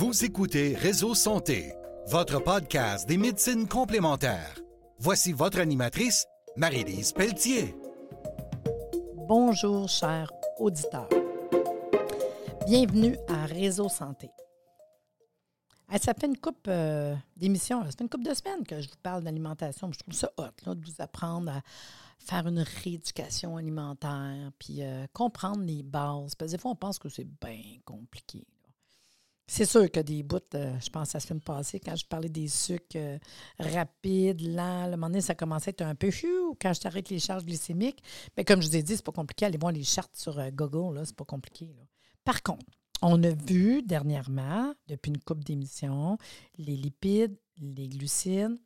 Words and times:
Vous 0.00 0.24
écoutez 0.24 0.76
Réseau 0.76 1.12
Santé, 1.12 1.74
votre 2.06 2.38
podcast 2.38 3.08
des 3.08 3.18
médecines 3.18 3.66
complémentaires. 3.66 4.54
Voici 5.00 5.32
votre 5.32 5.58
animatrice, 5.58 6.24
Marie-Lise 6.56 7.10
Pelletier. 7.10 7.74
Bonjour, 9.26 9.88
chers 9.88 10.30
auditeurs. 10.60 11.08
Bienvenue 12.64 13.16
à 13.26 13.46
Réseau 13.46 13.88
Santé. 13.88 14.30
ça 16.00 16.14
fait 16.14 16.28
une 16.28 16.38
coupe 16.38 16.68
euh, 16.68 17.16
d'émissions, 17.36 17.82
ça 17.82 17.90
fait 17.90 18.02
une 18.02 18.08
coupe 18.08 18.22
de 18.22 18.34
semaines 18.34 18.64
que 18.64 18.80
je 18.80 18.88
vous 18.88 19.00
parle 19.02 19.24
d'alimentation. 19.24 19.90
Je 19.90 19.98
trouve 19.98 20.14
ça 20.14 20.30
hot 20.36 20.74
de 20.76 20.86
vous 20.86 21.02
apprendre 21.02 21.50
à 21.50 21.60
faire 22.20 22.46
une 22.46 22.64
rééducation 22.84 23.56
alimentaire, 23.56 24.52
puis 24.60 24.84
euh, 24.84 25.08
comprendre 25.12 25.64
les 25.64 25.82
bases. 25.82 26.36
Parce 26.36 26.52
que 26.52 26.56
des 26.56 26.62
fois, 26.62 26.70
on 26.70 26.76
pense 26.76 27.00
que 27.00 27.08
c'est 27.08 27.26
bien 27.26 27.80
compliqué. 27.84 28.46
C'est 29.50 29.64
sûr 29.64 29.90
que 29.90 30.00
des 30.00 30.22
bouts, 30.22 30.40
euh, 30.54 30.78
je 30.78 30.90
pense 30.90 31.14
à 31.14 31.18
la 31.18 31.20
semaine 31.20 31.40
passée, 31.40 31.80
quand 31.80 31.96
je 31.96 32.04
parlais 32.04 32.28
des 32.28 32.48
sucres 32.48 32.96
euh, 32.96 33.18
rapides, 33.58 34.42
lents, 34.42 34.84
le 34.84 34.90
moment 34.90 35.06
donné, 35.06 35.22
ça 35.22 35.34
commençait 35.34 35.70
à 35.70 35.72
être 35.72 35.82
un 35.82 35.94
peu 35.94 36.10
chou 36.10 36.54
quand 36.60 36.74
je 36.74 36.80
t'arrête 36.80 37.08
les 37.08 37.18
charges 37.18 37.46
glycémiques. 37.46 38.02
Mais 38.36 38.44
comme 38.44 38.60
je 38.60 38.68
vous 38.68 38.76
ai 38.76 38.82
dit, 38.82 38.94
c'est 38.94 39.04
pas 39.04 39.10
compliqué. 39.10 39.46
Allez 39.46 39.56
voir 39.56 39.72
les 39.72 39.84
chartes 39.84 40.14
sur 40.14 40.38
euh, 40.38 40.50
Google, 40.52 40.96
là, 40.96 41.06
c'est 41.06 41.16
pas 41.16 41.24
compliqué. 41.24 41.74
Par 42.24 42.42
contre, 42.42 42.66
on 43.00 43.22
a 43.22 43.30
vu 43.30 43.82
dernièrement, 43.82 44.74
depuis 44.86 45.08
une 45.08 45.18
coupe 45.18 45.42
d'émissions, 45.42 46.18
les 46.58 46.76
lipides, 46.76 47.38
les 47.56 47.88
glucides, 47.88 48.58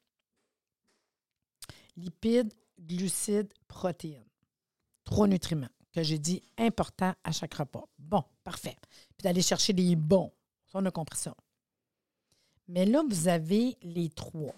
lipides, 1.97 2.53
glucides, 2.81 3.55
protéines. 3.69 4.27
Trois 5.05 5.29
nutriments 5.29 5.69
que 5.95 6.03
j'ai 6.03 6.19
dit 6.19 6.43
importants 6.59 7.15
à 7.23 7.31
chaque 7.31 7.55
repas. 7.55 7.85
Bon, 8.01 8.25
parfait. 8.43 8.77
Puis 9.17 9.23
d'aller 9.23 9.43
chercher 9.43 9.75
les 9.75 9.95
bons 9.95 10.33
on 10.75 10.85
a 10.87 10.91
compris 10.91 11.19
ça. 11.19 11.35
Mais 12.69 12.87
là, 12.87 13.03
vous 13.09 13.29
avez 13.29 13.77
les 13.83 14.09
trois. 14.09 14.55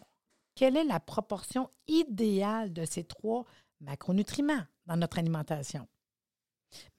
Quelle 0.54 0.76
est 0.76 0.84
la 0.84 1.00
proportion 1.00 1.68
idéale 1.88 2.72
de 2.72 2.84
ces 2.84 3.04
trois 3.04 3.44
macronutriments 3.80 4.64
dans 4.86 4.96
notre 4.96 5.18
alimentation? 5.18 5.88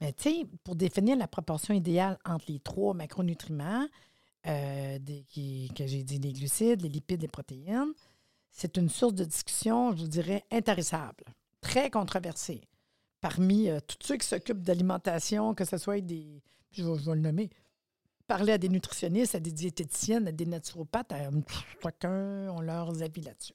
Mais 0.02 0.13
tu 0.13 0.23
sais, 0.23 0.45
pour 0.63 0.75
définir 0.75 1.17
la 1.17 1.27
proportion 1.27 1.73
idéale 1.73 2.17
entre 2.25 2.45
les 2.49 2.59
trois 2.59 2.94
macronutriments, 2.94 3.88
euh, 4.47 4.99
que 4.99 5.88
j'ai 5.88 6.03
dit 6.03 6.19
les 6.19 6.33
glucides, 6.33 6.81
les 6.81 6.89
lipides, 6.89 7.22
les 7.22 7.27
protéines, 7.27 7.94
c'est 8.52 8.77
une 8.77 8.89
source 8.89 9.16
de 9.16 9.25
discussion, 9.25 9.91
je 9.91 10.02
vous 10.02 10.07
dirais, 10.07 10.44
intéressable, 10.52 11.25
très 11.61 11.89
controversée. 11.89 12.61
Parmi 13.22 13.69
euh, 13.69 13.79
tous 13.79 13.97
ceux 14.05 14.17
qui 14.17 14.27
s'occupent 14.27 14.61
d'alimentation, 14.61 15.55
que 15.55 15.66
ce 15.66 15.77
soit 15.77 16.00
des, 16.00 16.41
je 16.72 16.83
vais 16.83 17.16
le 17.16 17.22
nommer, 17.22 17.50
parler 18.28 18.54
à 18.54 18.58
des 18.58 18.70
nutritionnistes, 18.70 19.36
à 19.36 19.40
des 19.40 19.52
diététiciennes, 19.52 20.28
à 20.28 20.31
des 20.31 20.45
naturopathes, 20.45 21.14
chacun 21.81 22.50
ont 22.50 22.62
leurs 22.62 23.02
avis 23.02 23.22
là-dessus. 23.22 23.54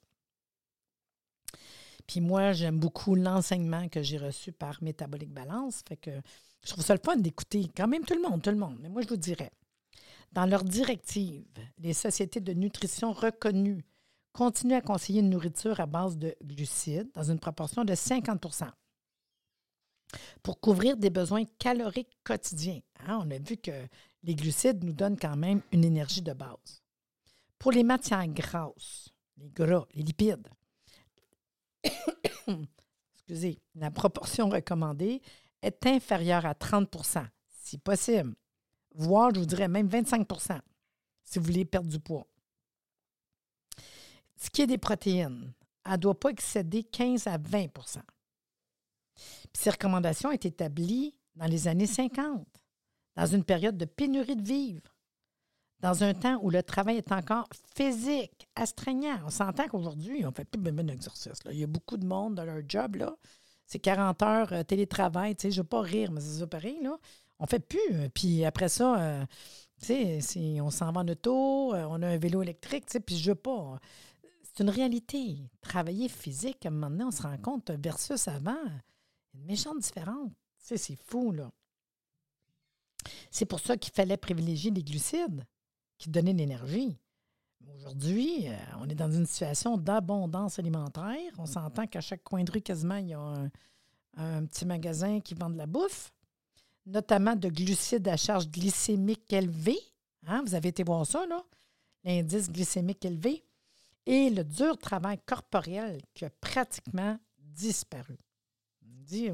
Puis 2.07 2.21
moi, 2.21 2.53
j'aime 2.53 2.79
beaucoup 2.79 3.15
l'enseignement 3.15 3.89
que 3.89 4.03
j'ai 4.03 4.19
reçu 4.19 4.51
par 4.51 4.83
Métabolique 4.83 5.33
Balance. 5.33 5.83
Fait 5.89 5.97
que 5.97 6.11
je 6.63 6.71
trouve 6.71 6.85
ça 6.85 6.95
le 6.95 7.01
fun 7.05 7.17
d'écouter 7.17 7.71
quand 7.77 7.87
même 7.87 8.05
tout 8.05 8.15
le 8.15 8.29
monde, 8.29 8.43
tout 8.43 8.51
le 8.51 8.57
monde. 8.57 8.79
Mais 8.81 8.89
moi, 8.89 9.03
je 9.03 9.09
vous 9.09 9.17
dirais, 9.17 9.53
dans 10.33 10.47
leurs 10.47 10.65
directives, 10.65 11.45
les 11.79 11.93
sociétés 11.93 12.41
de 12.41 12.53
nutrition 12.53 13.13
reconnues 13.13 13.85
continuent 14.33 14.75
à 14.75 14.81
conseiller 14.81 15.21
une 15.21 15.31
nourriture 15.31 15.81
à 15.81 15.87
base 15.87 16.17
de 16.17 16.35
glucides 16.45 17.11
dans 17.15 17.25
une 17.25 17.39
proportion 17.39 17.85
de 17.85 17.95
50% 17.95 18.71
pour 20.43 20.61
couvrir 20.61 20.97
des 20.97 21.11
besoins 21.11 21.45
caloriques 21.59 22.19
quotidiens. 22.25 22.81
Hein, 23.07 23.21
on 23.25 23.31
a 23.31 23.39
vu 23.39 23.57
que 23.57 23.71
les 24.23 24.35
glucides 24.35 24.85
nous 24.85 24.93
donnent 24.93 25.19
quand 25.19 25.37
même 25.37 25.63
une 25.73 25.85
énergie 25.85 26.23
de 26.23 26.33
base. 26.33 26.83
Pour 27.59 27.73
les 27.73 27.85
matières 27.85 28.27
grasses, 28.29 29.11
les 29.37 29.51
gras, 29.51 29.87
les 29.95 30.03
lipides, 30.03 30.49
excusez, 33.15 33.61
la 33.75 33.91
proportion 33.91 34.49
recommandée 34.49 35.23
est 35.63 35.87
inférieure 35.87 36.47
à 36.47 36.53
30% 36.53 37.27
si 37.49 37.79
possible, 37.79 38.35
voire, 38.95 39.33
je 39.35 39.41
vous 39.41 39.47
dirais 39.47 39.69
même 39.69 39.89
25% 39.89 40.61
si 41.25 41.39
vous 41.39 41.45
voulez 41.45 41.65
perdre 41.65 41.89
du 41.89 42.01
poids. 42.01 42.27
Ce 44.37 44.51
qui 44.51 44.63
est 44.63 44.67
des 44.67 44.79
protéines, 44.79 45.53
elle 45.85 45.93
ne 45.93 45.97
doit 45.99 46.19
pas 46.19 46.31
excéder 46.31 46.83
15 46.83 47.27
à 47.27 47.39
20% 47.39 48.01
ces 49.53 49.71
recommandations 49.71 50.31
ont 50.31 50.33
été 50.33 50.49
établies 50.49 51.15
dans 51.37 51.47
les 51.47 51.69
années 51.69 51.87
50 51.87 52.47
dans 53.17 53.27
une 53.27 53.45
période 53.45 53.77
de 53.77 53.85
pénurie 53.85 54.37
de 54.37 54.47
vivres, 54.47 54.95
dans 55.81 56.05
un 56.05 56.15
temps 56.15 56.39
où 56.43 56.51
le 56.51 56.63
travail 56.63 56.99
est 56.99 57.13
encore 57.13 57.49
physique, 57.75 58.49
astreignant. 58.55 59.19
On 59.25 59.31
s'entend 59.31 59.67
qu'aujourd'hui, 59.67 60.25
on 60.25 60.29
ne 60.29 60.35
fait 60.35 60.45
plus 60.45 60.61
de 60.61 60.71
d'exercice. 60.71 61.41
Il 61.51 61.59
y 61.59 61.65
a 61.65 61.67
beaucoup 61.67 61.97
de 61.97 62.07
monde 62.07 62.35
dans 62.35 62.45
leur 62.45 62.63
job. 62.69 62.97
Là. 62.97 63.17
C'est 63.67 63.79
40 63.79 64.23
heures 64.23 64.53
euh, 64.53 64.63
télétravail. 64.63 65.37
je 65.41 65.49
ne 65.49 65.53
veux 65.55 65.65
pas 65.65 65.81
rire, 65.81 66.13
mais 66.13 66.21
c'est 66.21 66.41
ça 66.41 66.47
pareil. 66.47 66.79
Là. 66.83 66.99
On 67.39 67.45
ne 67.45 67.49
fait 67.49 67.61
plus. 67.61 67.79
Euh, 67.93 68.09
puis 68.13 68.45
après 68.45 68.69
ça, 68.69 69.01
euh, 69.01 70.21
on 70.61 70.71
s'en 70.71 70.93
va 70.93 71.01
en 71.01 71.09
auto, 71.09 71.75
on 71.75 72.03
a 72.03 72.09
un 72.09 72.19
vélo 72.19 72.43
électrique, 72.43 72.85
puis 73.07 73.17
je 73.17 73.31
ne 73.31 73.35
veux 73.35 73.41
pas. 73.41 73.81
C'est 74.43 74.63
une 74.63 74.71
réalité. 74.71 75.39
Travailler 75.63 76.09
physique, 76.09 76.67
à 76.67 76.69
un 76.69 76.73
moment 76.73 76.91
donné, 76.91 77.05
on 77.05 77.11
se 77.11 77.23
rend 77.23 77.39
compte 77.39 77.71
versus 77.71 78.29
avant, 78.29 78.59
une 79.35 79.45
méchante 79.47 79.79
différence. 79.79 80.31
c'est 80.59 80.99
fou, 81.07 81.33
là. 81.33 81.51
C'est 83.31 83.45
pour 83.45 83.61
ça 83.61 83.77
qu'il 83.77 83.93
fallait 83.93 84.17
privilégier 84.17 84.71
les 84.71 84.83
glucides 84.83 85.45
qui 85.99 86.11
donnaient 86.11 86.33
l'énergie. 86.33 86.97
Aujourd'hui, 87.77 88.49
euh, 88.49 88.57
on 88.81 88.89
est 88.89 88.95
dans 88.95 89.11
une 89.11 89.27
situation 89.27 89.77
d'abondance 89.77 90.59
alimentaire. 90.59 91.33
On 91.39 91.47
s'entend 91.47 91.87
qu'à 91.87 92.01
chaque 92.01 92.23
coin 92.25 92.43
de 92.43 92.51
rue, 92.51 92.63
quasiment, 92.63 92.97
il 92.97 93.09
y 93.09 93.15
a 93.15 93.51
un, 94.17 94.45
petit 94.47 94.67
magasin 94.67 95.21
qui 95.21 95.35
vend 95.35 95.51
de 95.51 95.57
la 95.57 95.67
bouffe, 95.67 96.13
notamment 96.87 97.37
de 97.37 97.49
glucides 97.49 98.09
à 98.09 98.17
charge 98.17 98.49
glycémique 98.49 99.33
élevée. 99.33 99.81
Hein? 100.27 100.43
Vous 100.45 100.55
avez 100.55 100.71
été 100.71 100.83
voir 100.83 101.07
ça, 101.07 101.27
là? 101.27 101.43
L'indice 102.05 102.51
glycémique 102.51 103.05
élevé. 103.05 103.45
Et 104.07 104.31
le 104.31 104.43
dur 104.43 104.77
travail 104.79 105.19
corporel 105.27 106.01
qui 106.15 106.25
a 106.25 106.31
pratiquement 106.31 107.19
disparu. 107.39 108.19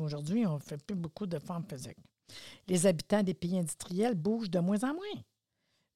Aujourd'hui, 0.00 0.46
on 0.46 0.54
ne 0.54 0.58
fait 0.58 0.82
plus 0.82 0.96
beaucoup 0.96 1.26
de 1.26 1.38
formes 1.38 1.64
physiques 1.64 1.98
les 2.68 2.86
habitants 2.86 3.22
des 3.22 3.34
pays 3.34 3.58
industriels 3.58 4.14
bougent 4.14 4.50
de 4.50 4.58
moins 4.58 4.82
en 4.82 4.94
moins. 4.94 5.22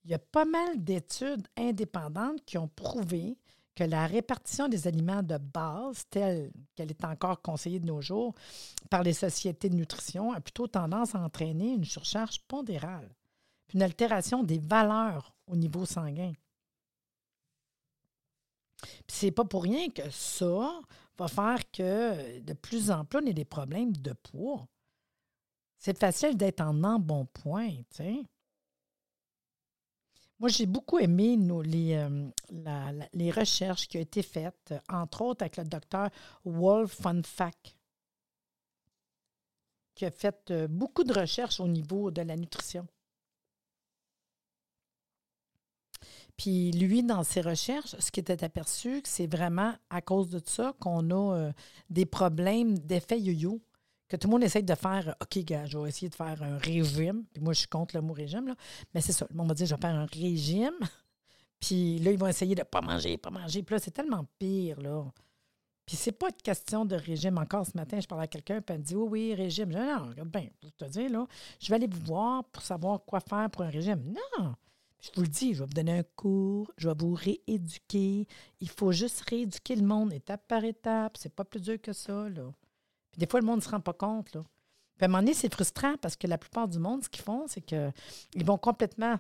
Il 0.05 0.11
y 0.11 0.15
a 0.15 0.19
pas 0.19 0.45
mal 0.45 0.83
d'études 0.83 1.47
indépendantes 1.57 2.45
qui 2.45 2.57
ont 2.59 2.69
prouvé 2.69 3.37
que 3.75 3.85
la 3.85 4.07
répartition 4.07 4.69
des 4.69 4.87
aliments 4.87 5.23
de 5.23 5.39
base, 5.39 6.05
telle 6.11 6.53
qu'elle 6.75 6.91
est 6.91 7.05
encore 7.05 7.41
conseillée 7.41 7.81
de 7.81 7.87
nos 7.87 8.01
jours 8.01 8.35
par 8.91 9.03
les 9.03 9.13
sociétés 9.13 9.69
de 9.69 9.77
nutrition, 9.77 10.33
a 10.33 10.41
plutôt 10.41 10.67
tendance 10.67 11.15
à 11.15 11.21
entraîner 11.21 11.73
une 11.73 11.85
surcharge 11.85 12.41
pondérale, 12.49 13.15
une 13.73 13.83
altération 13.83 14.43
des 14.43 14.59
valeurs 14.59 15.35
au 15.47 15.57
niveau 15.57 15.87
sanguin. 15.87 16.33
Puis 18.83 19.17
c'est 19.17 19.31
pas 19.31 19.45
pour 19.45 19.63
rien 19.63 19.89
que 19.91 20.09
ça 20.11 20.81
va 21.19 21.29
faire 21.29 21.71
que 21.71 22.41
de 22.41 22.53
plus 22.55 22.91
en 22.91 23.05
plus 23.05 23.21
on 23.23 23.27
ait 23.27 23.35
des 23.35 23.45
problèmes 23.45 23.97
de 23.97 24.13
poids. 24.13 24.67
C'est 25.81 25.99
facile 25.99 26.37
d'être 26.37 26.61
en 26.61 26.85
embonpoint, 26.85 27.71
tu 27.71 27.85
sais. 27.97 28.23
Moi, 30.39 30.51
j'ai 30.51 30.67
beaucoup 30.67 30.99
aimé 30.99 31.39
les, 31.65 31.95
euh, 31.95 33.03
les 33.15 33.31
recherches 33.31 33.89
qui 33.89 33.97
ont 33.97 34.03
été 34.03 34.23
faites, 34.23 34.75
entre 34.91 35.23
autres 35.23 35.43
avec 35.43 35.57
le 35.57 35.65
docteur 35.65 36.11
Wolf 36.45 37.01
von 37.01 37.23
Fack, 37.25 37.77
qui 39.95 40.05
a 40.05 40.11
fait 40.11 40.51
euh, 40.51 40.69
beaucoup 40.69 41.03
de 41.03 41.19
recherches 41.19 41.61
au 41.61 41.69
niveau 41.69 42.11
de 42.11 42.23
la 42.23 42.37
nutrition. 42.37 42.87
Puis 46.37 46.73
lui, 46.73 47.03
dans 47.03 47.25
ses 47.25 47.41
recherches, 47.41 47.97
ce 47.99 48.11
qui 48.11 48.21
était 48.21 48.45
aperçu, 48.45 49.01
c'est 49.05 49.27
vraiment 49.27 49.75
à 49.89 50.03
cause 50.03 50.29
de 50.31 50.41
ça 50.45 50.75
qu'on 50.79 51.11
a 51.11 51.37
euh, 51.37 51.53
des 51.89 52.07
problèmes 52.07 52.79
d'effet 52.79 53.21
yo-yo 53.21 53.63
que 54.11 54.17
tout 54.17 54.27
le 54.27 54.33
monde 54.33 54.43
essaye 54.43 54.65
de 54.65 54.75
faire 54.75 55.15
OK, 55.23 55.39
gars, 55.45 55.65
je 55.67 55.79
vais 55.79 55.89
essayer 55.89 56.09
de 56.09 56.15
faire 56.15 56.43
un 56.43 56.59
régime. 56.59 57.25
Puis 57.33 57.43
moi, 57.43 57.53
je 57.53 57.61
suis 57.61 57.69
contre 57.69 57.95
le 57.97 58.03
mot 58.03 58.13
régime, 58.13 58.49
là. 58.49 58.55
Mais 58.93 59.01
c'est 59.01 59.13
ça. 59.13 59.27
Le 59.31 59.37
monde 59.37 59.49
va 59.49 59.55
dire 59.55 59.67
je 59.67 59.75
vais 59.75 59.81
faire 59.81 59.95
un 59.95 60.07
régime. 60.07 60.75
Puis 61.61 61.99
là, 61.99 62.11
ils 62.11 62.19
vont 62.19 62.27
essayer 62.27 62.55
de 62.55 62.61
ne 62.61 62.65
pas 62.65 62.81
manger, 62.81 63.17
pas 63.19 63.31
manger. 63.31 63.63
Puis 63.63 63.75
là, 63.75 63.79
c'est 63.79 63.93
tellement 63.93 64.27
pire, 64.39 64.81
là. 64.81 65.05
Puis 65.87 65.97
c'est 65.97 66.13
pas 66.13 66.29
une 66.29 66.43
question 66.43 66.85
de 66.85 66.97
régime. 66.97 67.39
Encore 67.39 67.67
ce 67.67 67.77
matin, 67.77 68.01
je 68.01 68.07
parlais 68.07 68.25
à 68.25 68.29
quelqu'un, 68.29 68.61
puis 68.61 68.75
elle 68.75 68.81
me 68.81 68.85
dit 68.85 68.97
Oui, 68.97 69.09
oui, 69.11 69.35
régime. 69.35 69.71
Je 69.71 69.79
dis 69.79 69.85
Non, 69.85 70.09
regarde 70.09 70.31
bien, 70.31 70.49
pour 70.61 70.73
te 70.73 70.85
dire, 70.87 71.11
là, 71.11 71.27
je 71.61 71.69
vais 71.69 71.77
aller 71.77 71.89
vous 71.89 72.05
voir 72.05 72.45
pour 72.45 72.63
savoir 72.63 73.05
quoi 73.05 73.21
faire 73.21 73.49
pour 73.51 73.63
un 73.63 73.71
régime. 73.71 74.15
Non! 74.39 74.55
Je 75.03 75.11
vous 75.15 75.23
le 75.23 75.29
dis, 75.29 75.55
je 75.55 75.61
vais 75.61 75.67
vous 75.67 75.73
donner 75.73 75.99
un 75.99 76.03
cours, 76.03 76.71
je 76.77 76.89
vais 76.89 76.95
vous 76.99 77.15
rééduquer. 77.15 78.27
Il 78.61 78.69
faut 78.69 78.93
juste 78.93 79.23
rééduquer 79.23 79.77
le 79.77 79.87
monde 79.87 80.13
étape 80.13 80.47
par 80.47 80.63
étape. 80.65 81.17
C'est 81.17 81.35
pas 81.35 81.45
plus 81.45 81.61
dur 81.61 81.81
que 81.81 81.93
ça, 81.93 82.29
là. 82.29 82.53
Puis 83.13 83.19
des 83.19 83.27
fois, 83.27 83.41
le 83.41 83.47
monde 83.47 83.57
ne 83.57 83.63
se 83.63 83.69
rend 83.69 83.81
pas 83.81 83.93
compte. 83.93 84.35
Là. 84.35 84.43
Puis 84.97 85.05
à 85.05 85.05
un 85.07 85.09
moment 85.09 85.23
donné, 85.23 85.35
c'est 85.35 85.53
frustrant 85.53 85.97
parce 86.01 86.17
que 86.17 86.27
la 86.27 86.39
plupart 86.39 86.69
du 86.69 86.79
monde, 86.79 87.03
ce 87.03 87.09
qu'ils 87.09 87.25
font, 87.25 87.47
c'est 87.49 87.63
qu'ils 87.63 88.45
vont 88.45 88.59
complètement. 88.59 89.19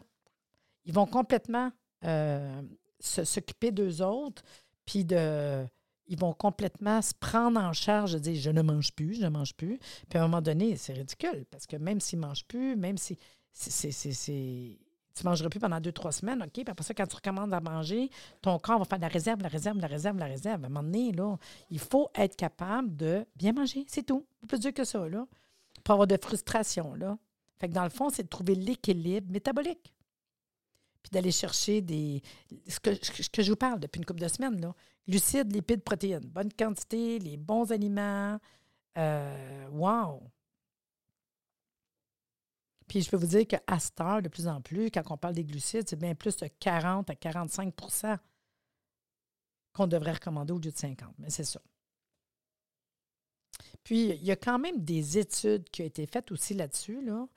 ils 0.85 0.93
vont 0.93 1.07
complètement 1.07 1.73
euh, 2.05 2.63
s'occuper 2.99 3.73
d'eux 3.73 4.03
autres, 4.03 4.43
puis 4.85 5.05
de, 5.05 5.65
ils 6.07 6.19
vont 6.19 6.33
complètement 6.33 7.01
se 7.01 7.15
prendre 7.15 7.59
en 7.61 7.73
charge 7.73 8.13
de 8.15 8.19
dire 8.19 8.41
je 8.41 8.51
ne 8.51 8.63
mange 8.63 8.93
plus, 8.93 9.15
je 9.15 9.23
ne 9.23 9.29
mange 9.29 9.55
plus. 9.55 9.79
Puis 10.09 10.19
à 10.19 10.23
un 10.23 10.27
moment 10.27 10.43
donné, 10.43 10.77
c'est 10.77 10.93
ridicule 10.93 11.47
parce 11.51 11.67
que 11.67 11.77
même 11.77 12.01
s'ils 12.01 12.19
ne 12.19 12.27
mangent 12.27 12.47
plus, 12.47 12.77
même 12.77 12.99
si 12.99 13.17
c'est, 13.53 14.79
tu 15.15 15.25
ne 15.25 15.31
mangeras 15.31 15.49
plus 15.49 15.61
pendant 15.61 15.81
deux, 15.81 15.93
trois 15.93 16.13
semaines, 16.13 16.43
OK? 16.43 16.53
Puis 16.53 16.65
après 16.67 16.85
ça, 16.85 16.95
quand 16.95 17.07
tu 17.07 17.17
recommences 17.17 17.53
à 17.53 17.61
manger, 17.61 18.11
ton 18.43 18.59
corps 18.59 18.79
va 18.79 18.85
faire 18.85 18.99
la 18.99 19.09
réserve, 19.09 19.43
la 19.43 19.49
réserve, 19.49 19.79
la 19.79 19.87
réserve, 19.87 20.19
la 20.19 20.27
réserve. 20.27 20.65
À 20.65 20.67
un 20.67 20.71
moment 20.71 20.83
donné, 20.83 21.13
là, 21.13 21.37
il 21.71 21.79
faut 21.79 22.11
être 22.15 22.37
capable 22.37 22.97
de 22.97 23.27
bien 23.37 23.53
manger, 23.53 23.85
c'est 23.89 24.05
tout. 24.05 24.27
Plus 24.47 24.61
dur 24.61 24.73
que 24.73 24.85
ça, 24.85 25.09
là. 25.09 25.27
Pour 25.85 25.95
avoir 25.95 26.07
de 26.07 26.17
frustration, 26.21 26.95
là. 26.95 27.19
Fait 27.59 27.69
que 27.69 27.75
dans 27.75 27.85
le 27.85 27.91
fond, 27.91 28.09
c'est 28.09 28.23
de 28.23 28.29
trouver 28.29 28.55
l'équilibre 28.55 29.31
métabolique. 29.31 29.93
Puis 31.03 31.11
d'aller 31.11 31.33
chercher 31.33 31.81
des. 31.81 32.23
Ce 32.69 32.79
que, 32.81 32.91
que 33.31 33.43
je 33.43 33.51
vous 33.51 33.57
parle 33.57 33.81
depuis 33.81 33.99
une 33.99 34.05
couple 34.05 34.21
de 34.21 34.29
semaines, 34.29 34.61
là. 34.61 34.75
Glucides, 35.09 35.53
lipides, 35.53 35.83
protéines. 35.83 36.27
Bonne 36.27 36.53
quantité, 36.53 37.19
les 37.19 37.37
bons 37.37 37.73
aliments. 37.73 38.39
Euh, 38.97 39.69
wow! 39.71 40.23
Puis 42.91 43.03
je 43.03 43.09
peux 43.09 43.17
vous 43.17 43.29
dire 43.29 43.47
qu'à 43.47 43.79
cette 43.79 44.01
heure, 44.01 44.21
de 44.21 44.29
plus 44.29 44.49
en 44.49 44.61
plus, 44.61 44.91
quand 44.91 45.03
on 45.11 45.17
parle 45.17 45.35
des 45.35 45.45
glucides, 45.45 45.89
c'est 45.89 45.95
bien 45.95 46.17
plus 46.17 46.37
de 46.39 46.49
40 46.49 47.09
à 47.09 47.15
45% 47.15 48.19
qu'on 49.73 49.87
devrait 49.87 50.15
recommander 50.15 50.53
au 50.53 50.57
lieu 50.57 50.73
de 50.73 50.77
50. 50.77 51.15
Mais 51.19 51.31
c'est 51.31 51.45
ça. 51.45 51.61
Puis, 53.85 54.09
il 54.09 54.25
y 54.25 54.33
a 54.33 54.37
quand 54.37 54.59
même 54.59 54.83
des 54.83 55.19
études 55.19 55.71
qui 55.71 55.83
ont 55.83 55.85
été 55.85 56.05
faites 56.05 56.33
aussi 56.33 56.53
là-dessus, 56.53 57.01
là, 57.01 57.29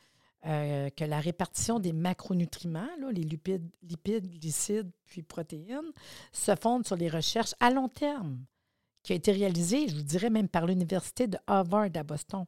euh, 0.47 0.89
que 0.89 1.03
la 1.03 1.19
répartition 1.19 1.79
des 1.79 1.93
macronutriments, 1.93 2.89
les 3.11 3.21
lipides, 3.21 3.69
lipides, 3.83 4.27
glucides, 4.39 4.89
puis 5.05 5.21
protéines, 5.21 5.91
se 6.31 6.55
fondent 6.55 6.87
sur 6.87 6.95
les 6.95 7.09
recherches 7.09 7.53
à 7.59 7.69
long 7.69 7.89
terme 7.89 8.43
qui 9.03 9.13
ont 9.13 9.17
été 9.17 9.31
réalisées, 9.31 9.87
je 9.87 9.97
vous 9.97 10.01
dirais 10.01 10.31
même 10.31 10.49
par 10.49 10.65
l'Université 10.65 11.27
de 11.27 11.37
Harvard 11.45 11.89
à 11.93 12.01
Boston. 12.01 12.47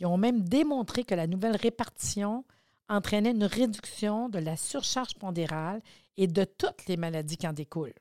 Ils 0.00 0.06
ont 0.06 0.16
même 0.16 0.42
démontré 0.42 1.04
que 1.04 1.14
la 1.14 1.26
nouvelle 1.26 1.56
répartition 1.56 2.44
entraînait 2.88 3.32
une 3.32 3.44
réduction 3.44 4.28
de 4.28 4.38
la 4.38 4.56
surcharge 4.56 5.14
pondérale 5.14 5.82
et 6.16 6.26
de 6.26 6.44
toutes 6.44 6.86
les 6.86 6.96
maladies 6.96 7.36
qui 7.36 7.46
en 7.46 7.52
découlent, 7.52 7.94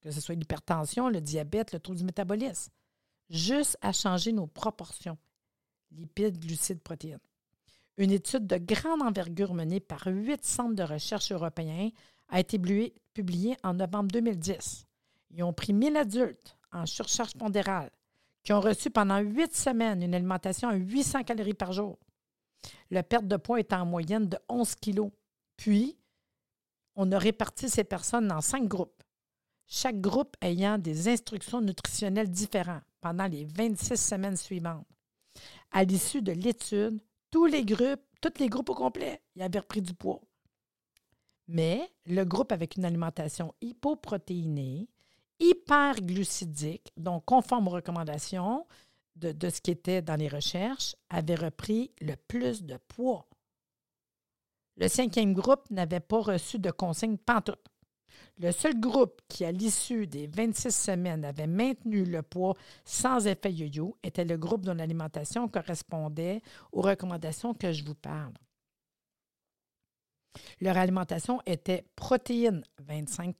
que 0.00 0.10
ce 0.10 0.20
soit 0.20 0.34
l'hypertension, 0.34 1.08
le 1.08 1.20
diabète, 1.20 1.72
le 1.72 1.80
trouble 1.80 1.98
du 1.98 2.04
métabolisme, 2.04 2.72
juste 3.30 3.78
à 3.80 3.92
changer 3.92 4.32
nos 4.32 4.46
proportions, 4.46 5.18
lipides, 5.92 6.38
glucides, 6.38 6.82
protéines. 6.82 7.20
Une 7.96 8.10
étude 8.10 8.46
de 8.46 8.56
grande 8.56 9.02
envergure 9.02 9.54
menée 9.54 9.80
par 9.80 10.02
huit 10.06 10.44
centres 10.44 10.74
de 10.74 10.82
recherche 10.82 11.30
européens 11.30 11.90
a 12.28 12.40
été 12.40 12.58
publiée 13.12 13.56
en 13.62 13.74
novembre 13.74 14.10
2010. 14.10 14.84
Ils 15.30 15.44
ont 15.44 15.52
pris 15.52 15.72
1000 15.72 15.96
adultes 15.96 16.56
en 16.72 16.86
surcharge 16.86 17.34
pondérale 17.34 17.90
qui 18.44 18.52
ont 18.52 18.60
reçu 18.60 18.90
pendant 18.90 19.18
huit 19.18 19.54
semaines 19.54 20.02
une 20.02 20.14
alimentation 20.14 20.68
à 20.68 20.74
800 20.74 21.24
calories 21.24 21.54
par 21.54 21.72
jour. 21.72 21.98
La 22.90 23.02
perte 23.02 23.26
de 23.26 23.36
poids 23.36 23.58
est 23.58 23.72
en 23.72 23.86
moyenne 23.86 24.28
de 24.28 24.38
11 24.48 24.74
kilos. 24.76 25.10
Puis, 25.56 25.96
on 26.94 27.10
a 27.10 27.18
réparti 27.18 27.68
ces 27.68 27.84
personnes 27.84 28.30
en 28.30 28.40
cinq 28.40 28.68
groupes, 28.68 29.02
chaque 29.66 30.00
groupe 30.00 30.36
ayant 30.40 30.78
des 30.78 31.08
instructions 31.08 31.60
nutritionnelles 31.60 32.30
différentes 32.30 32.84
pendant 33.00 33.26
les 33.26 33.44
26 33.44 33.96
semaines 33.96 34.36
suivantes. 34.36 34.86
À 35.72 35.84
l'issue 35.84 36.22
de 36.22 36.32
l'étude, 36.32 37.00
tous 37.30 37.46
les 37.46 37.64
groupes, 37.64 38.02
tous 38.20 38.38
les 38.38 38.48
groupes 38.48 38.70
au 38.70 38.74
complet, 38.74 39.20
y 39.34 39.42
avaient 39.42 39.58
repris 39.58 39.82
du 39.82 39.94
poids. 39.94 40.20
Mais 41.48 41.90
le 42.06 42.24
groupe 42.24 42.52
avec 42.52 42.76
une 42.76 42.84
alimentation 42.84 43.54
hypoprotéinée 43.60 44.88
hyperglucidique, 45.40 46.92
donc 46.96 47.24
conforme 47.24 47.68
aux 47.68 47.72
recommandations 47.72 48.66
de, 49.16 49.48
ce 49.48 49.60
qui 49.60 49.70
était 49.70 50.02
dans 50.02 50.16
les 50.16 50.28
recherches, 50.28 50.96
avait 51.08 51.34
repris 51.34 51.92
le 52.00 52.16
plus 52.16 52.62
de 52.62 52.76
poids. 52.88 53.28
Le 54.76 54.88
cinquième 54.88 55.34
groupe 55.34 55.70
n'avait 55.70 56.00
pas 56.00 56.20
reçu 56.20 56.58
de 56.58 56.70
consigne 56.70 57.16
pantoute. 57.16 57.64
Le 58.38 58.50
seul 58.50 58.78
groupe 58.80 59.20
qui, 59.28 59.44
à 59.44 59.52
l'issue 59.52 60.08
des 60.08 60.26
26 60.26 60.74
semaines, 60.74 61.24
avait 61.24 61.46
maintenu 61.46 62.04
le 62.04 62.22
poids 62.22 62.56
sans 62.84 63.26
effet 63.28 63.52
yo-yo 63.52 63.96
était 64.02 64.24
le 64.24 64.36
groupe 64.36 64.64
dont 64.64 64.74
l'alimentation 64.74 65.46
correspondait 65.48 66.42
aux 66.72 66.82
recommandations 66.82 67.54
que 67.54 67.70
je 67.70 67.84
vous 67.84 67.94
parle. 67.94 68.32
Leur 70.60 70.76
alimentation 70.76 71.40
était 71.46 71.84
protéines 71.94 72.64
25 72.80 73.36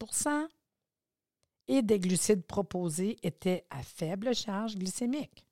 et 1.68 1.82
des 1.82 1.98
glucides 1.98 2.44
proposés 2.44 3.16
étaient 3.22 3.64
à 3.70 3.82
faible 3.82 4.34
charge 4.34 4.76
glycémique. 4.76 5.46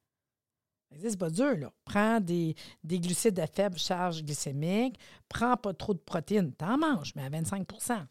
C'est 1.00 1.18
pas 1.18 1.30
dur, 1.30 1.56
là. 1.56 1.72
Prends 1.84 2.20
des, 2.20 2.54
glucides 2.84 3.38
à 3.40 3.46
faible 3.46 3.78
charge 3.78 4.22
glycémique, 4.22 4.98
prends 5.28 5.56
pas 5.56 5.72
trop 5.72 5.94
de 5.94 5.98
protéines, 5.98 6.52
t'en 6.52 6.78
manges, 6.78 7.14
mais 7.16 7.24
à 7.24 7.30
25% 7.30 8.06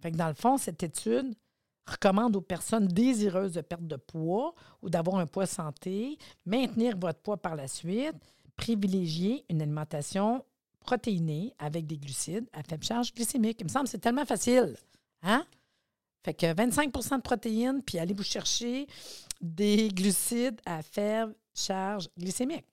Fait 0.00 0.10
que 0.10 0.16
dans 0.16 0.28
le 0.28 0.34
fond, 0.34 0.56
cette 0.56 0.82
étude 0.82 1.34
recommande 1.86 2.34
aux 2.36 2.40
personnes 2.40 2.88
désireuses 2.88 3.52
de 3.52 3.60
perdre 3.60 3.86
de 3.86 3.96
poids 3.96 4.54
ou 4.82 4.90
d'avoir 4.90 5.18
un 5.18 5.26
poids 5.26 5.46
santé, 5.46 6.18
maintenir 6.44 6.96
votre 6.98 7.20
poids 7.20 7.36
par 7.36 7.54
la 7.54 7.68
suite, 7.68 8.16
privilégier 8.56 9.44
une 9.48 9.62
alimentation 9.62 10.44
protéinée 10.80 11.52
avec 11.58 11.86
des 11.86 11.98
glucides 11.98 12.48
à 12.52 12.62
faible 12.62 12.84
charge 12.84 13.12
glycémique. 13.14 13.58
Il 13.60 13.64
me 13.64 13.68
semble 13.68 13.84
que 13.84 13.90
c'est 13.90 13.98
tellement 13.98 14.24
facile. 14.24 14.76
Hein? 15.22 15.44
Fait 16.26 16.34
que 16.34 16.46
25% 16.46 17.18
de 17.18 17.22
protéines, 17.22 17.82
puis 17.84 18.00
allez 18.00 18.12
vous 18.12 18.24
chercher 18.24 18.88
des 19.40 19.86
glucides 19.90 20.60
à 20.66 20.82
faible 20.82 21.36
charge 21.54 22.08
glycémique. 22.18 22.66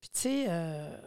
Puis, 0.00 0.10
tu 0.12 0.20
sais, 0.20 0.46
euh, 0.48 1.00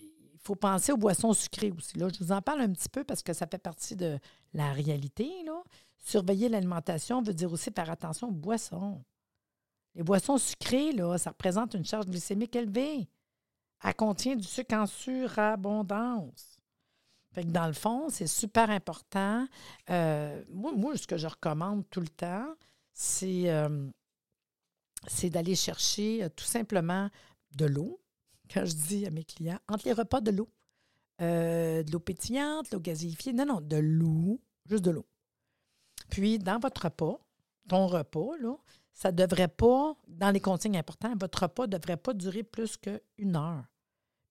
il 0.00 0.40
faut 0.42 0.56
penser 0.56 0.90
aux 0.90 0.96
boissons 0.96 1.32
sucrées 1.32 1.70
aussi. 1.70 1.96
Là, 1.96 2.08
je 2.12 2.18
vous 2.24 2.32
en 2.32 2.42
parle 2.42 2.62
un 2.62 2.72
petit 2.72 2.88
peu 2.88 3.04
parce 3.04 3.22
que 3.22 3.32
ça 3.32 3.46
fait 3.46 3.58
partie 3.58 3.94
de 3.94 4.18
la 4.54 4.72
réalité. 4.72 5.30
Là. 5.44 5.62
Surveiller 5.98 6.48
l'alimentation 6.48 7.22
veut 7.22 7.32
dire 7.32 7.52
aussi 7.52 7.70
faire 7.70 7.90
attention 7.90 8.30
aux 8.30 8.32
boissons. 8.32 9.04
Les 9.94 10.02
boissons 10.02 10.36
sucrées, 10.36 10.90
là, 10.90 11.16
ça 11.16 11.30
représente 11.30 11.74
une 11.74 11.84
charge 11.84 12.06
glycémique 12.06 12.56
élevée. 12.56 13.08
Elle 13.84 13.94
contient 13.94 14.34
du 14.34 14.48
sucre 14.48 14.74
en 14.74 14.86
surabondance. 14.86 16.53
Fait 17.34 17.42
que 17.42 17.50
dans 17.50 17.66
le 17.66 17.72
fond, 17.72 18.08
c'est 18.10 18.28
super 18.28 18.70
important. 18.70 19.48
Euh, 19.90 20.40
moi, 20.52 20.96
ce 20.96 21.06
que 21.06 21.16
je 21.16 21.26
recommande 21.26 21.84
tout 21.90 22.00
le 22.00 22.08
temps, 22.08 22.54
c'est, 22.92 23.50
euh, 23.50 23.90
d'aller 25.24 25.56
chercher 25.56 26.22
euh, 26.22 26.28
tout 26.28 26.44
simplement 26.44 27.10
de 27.56 27.66
l'eau. 27.66 28.00
Quand 28.54 28.64
je 28.64 28.74
dis 28.74 29.06
à 29.06 29.10
mes 29.10 29.24
clients, 29.24 29.58
entre 29.68 29.86
les 29.86 29.92
repas, 29.92 30.20
de 30.20 30.30
l'eau. 30.30 30.48
de 31.18 31.90
l'eau 31.90 31.98
pétillante, 31.98 32.70
de 32.70 32.76
l'eau 32.76 32.80
gazéifiée. 32.80 33.32
Non, 33.32 33.46
non, 33.46 33.60
de 33.60 33.78
l'eau, 33.78 34.40
juste 34.66 34.84
de 34.84 34.92
l'eau. 34.92 35.06
Puis, 36.10 36.38
dans 36.38 36.60
votre 36.60 36.82
repas, 36.84 37.18
ton 37.68 37.88
repas, 37.88 38.36
là, 38.40 38.54
ça 38.92 39.10
ne 39.10 39.16
devrait 39.16 39.48
pas, 39.48 39.96
dans 40.06 40.30
les 40.30 40.40
consignes 40.40 40.76
importantes, 40.76 41.20
votre 41.20 41.42
repas 41.42 41.66
ne 41.66 41.72
devrait 41.78 41.96
pas 41.96 42.14
durer 42.14 42.44
plus 42.44 42.76
qu'une 42.76 43.34
heure. 43.34 43.64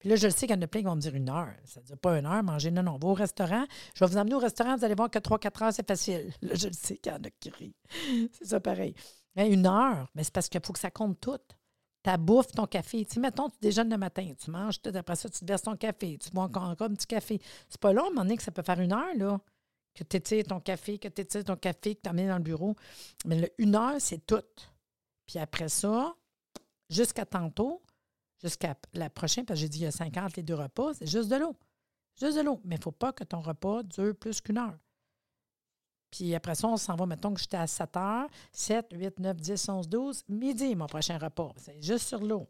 Puis 0.04 0.10
là, 0.10 0.18
je 0.18 0.28
le 0.28 0.32
sais 0.32 0.48
qu'il 0.48 0.56
y 0.58 0.60
en 0.60 0.62
a 0.62 0.68
plein 0.68 0.82
qui 0.82 0.86
vont 0.86 0.98
me 0.98 1.02
dire 1.02 1.16
une 1.16 1.30
heure. 1.30 1.54
Ça 1.64 1.80
ne 1.80 1.86
dit 1.86 1.96
pas 1.96 2.20
une 2.20 2.26
heure, 2.26 2.44
manger. 2.44 2.72
Non, 2.72 2.84
non, 2.84 2.98
va 2.98 3.08
au 3.08 3.14
restaurant. 3.14 3.66
Je 3.96 4.04
vais 4.04 4.12
vous 4.12 4.18
emmener 4.18 4.36
au 4.36 4.40
restaurant, 4.40 4.76
vous 4.76 4.84
allez 4.84 4.96
voir 4.96 5.10
que 5.10 5.18
3-4 5.18 5.64
heures, 5.64 5.74
c'est 5.74 5.88
facile. 5.88 6.30
Là, 6.42 6.56
je 6.56 6.68
le 6.68 6.74
sais 6.74 6.98
qu'il 6.98 7.10
y 7.10 7.16
en 7.16 7.20
a 7.20 7.30
qui. 7.40 7.74
C'est 8.34 8.48
ça 8.48 8.60
pareil. 8.60 8.94
Mais 9.38 9.50
une 9.50 9.66
heure, 9.66 10.10
mais 10.14 10.26
c'est 10.26 10.34
parce 10.34 10.50
qu'il 10.50 10.60
faut 10.62 10.74
que 10.74 10.80
ça 10.80 10.92
compte 10.92 11.22
tout. 11.22 11.40
Ta 12.04 12.18
bouffe, 12.18 12.52
ton 12.52 12.68
café. 12.68 13.06
Tu 13.06 13.22
mettons, 13.22 13.50
tu 13.50 13.56
déjeunes 13.62 13.90
le 13.90 13.98
matin, 13.98 14.30
tu 14.38 14.52
manges 14.52 14.82
tout, 14.82 14.92
après 14.94 15.16
ça, 15.16 15.30
tu 15.30 15.40
te 15.40 15.46
verses 15.46 15.62
ton 15.62 15.78
café, 15.78 16.18
tu 16.18 16.30
bois 16.32 16.44
encore, 16.44 16.66
un 16.66 16.94
petit 16.94 17.08
café. 17.08 17.42
C'est 17.70 17.80
pas 17.80 17.94
long, 17.94 18.04
à 18.04 18.08
un 18.08 18.10
moment 18.10 18.24
donné, 18.24 18.36
que 18.36 18.44
ça 18.44 18.52
peut 18.52 18.62
faire 18.62 18.82
une 18.82 18.92
heure, 18.92 19.16
là. 19.16 19.40
Que 19.96 20.04
tu 20.04 20.18
étires 20.18 20.44
ton 20.44 20.60
café, 20.60 21.00
que 21.00 21.08
tu 21.08 21.22
étires 21.22 21.46
ton 21.46 21.56
café, 21.56 21.96
que 21.96 22.02
tu 22.02 22.10
emmènes 22.10 22.28
dans 22.28 22.38
le 22.38 22.44
bureau. 22.44 22.76
Mais 23.26 23.54
une 23.58 23.76
heure, 23.76 23.96
c'est 24.00 24.26
tout. 24.26 24.44
Puis 25.26 25.40
après 25.40 25.70
ça, 25.70 26.14
jusqu'à 26.90 27.26
tantôt, 27.26 27.82
jusqu'à 28.44 28.76
la 28.94 29.10
prochaine, 29.10 29.46
parce 29.46 29.60
que 29.60 29.62
j'ai 29.62 29.70
dit 29.70 29.80
il 29.80 29.84
y 29.84 29.88
a 29.88 29.92
50 29.92 30.36
les 30.36 30.44
deux 30.44 30.56
repas, 30.56 30.94
c'est 30.94 31.08
juste 31.08 31.30
de 31.30 31.36
l'eau. 31.38 31.56
Juste 32.20 32.38
de 32.38 32.42
l'eau. 32.42 32.62
Mais 32.66 32.76
il 32.76 32.80
ne 32.80 32.84
faut 32.84 32.92
pas 32.92 33.14
que 33.14 33.24
ton 33.24 33.42
repas 33.42 33.84
dure 33.84 34.16
plus 34.16 34.42
qu'une 34.42 34.58
heure. 34.58 34.78
Puis 36.12 36.36
après 36.36 36.54
ça, 36.54 36.68
on 36.68 36.78
s'en 36.78 36.96
va, 36.96 37.08
mettons 37.08 37.34
que 37.34 37.40
j'étais 37.40 37.58
à 37.58 37.66
7 37.66 37.98
heures, 37.98 38.30
7, 38.52 38.88
8, 38.92 39.20
9, 39.20 39.38
10, 39.38 39.70
11, 39.70 39.90
12, 39.90 40.24
midi, 40.30 40.76
mon 40.76 40.86
prochain 40.86 41.18
repas. 41.18 41.54
C'est 41.58 41.82
juste 41.82 42.08
sur 42.08 42.20
l'eau. 42.20 42.48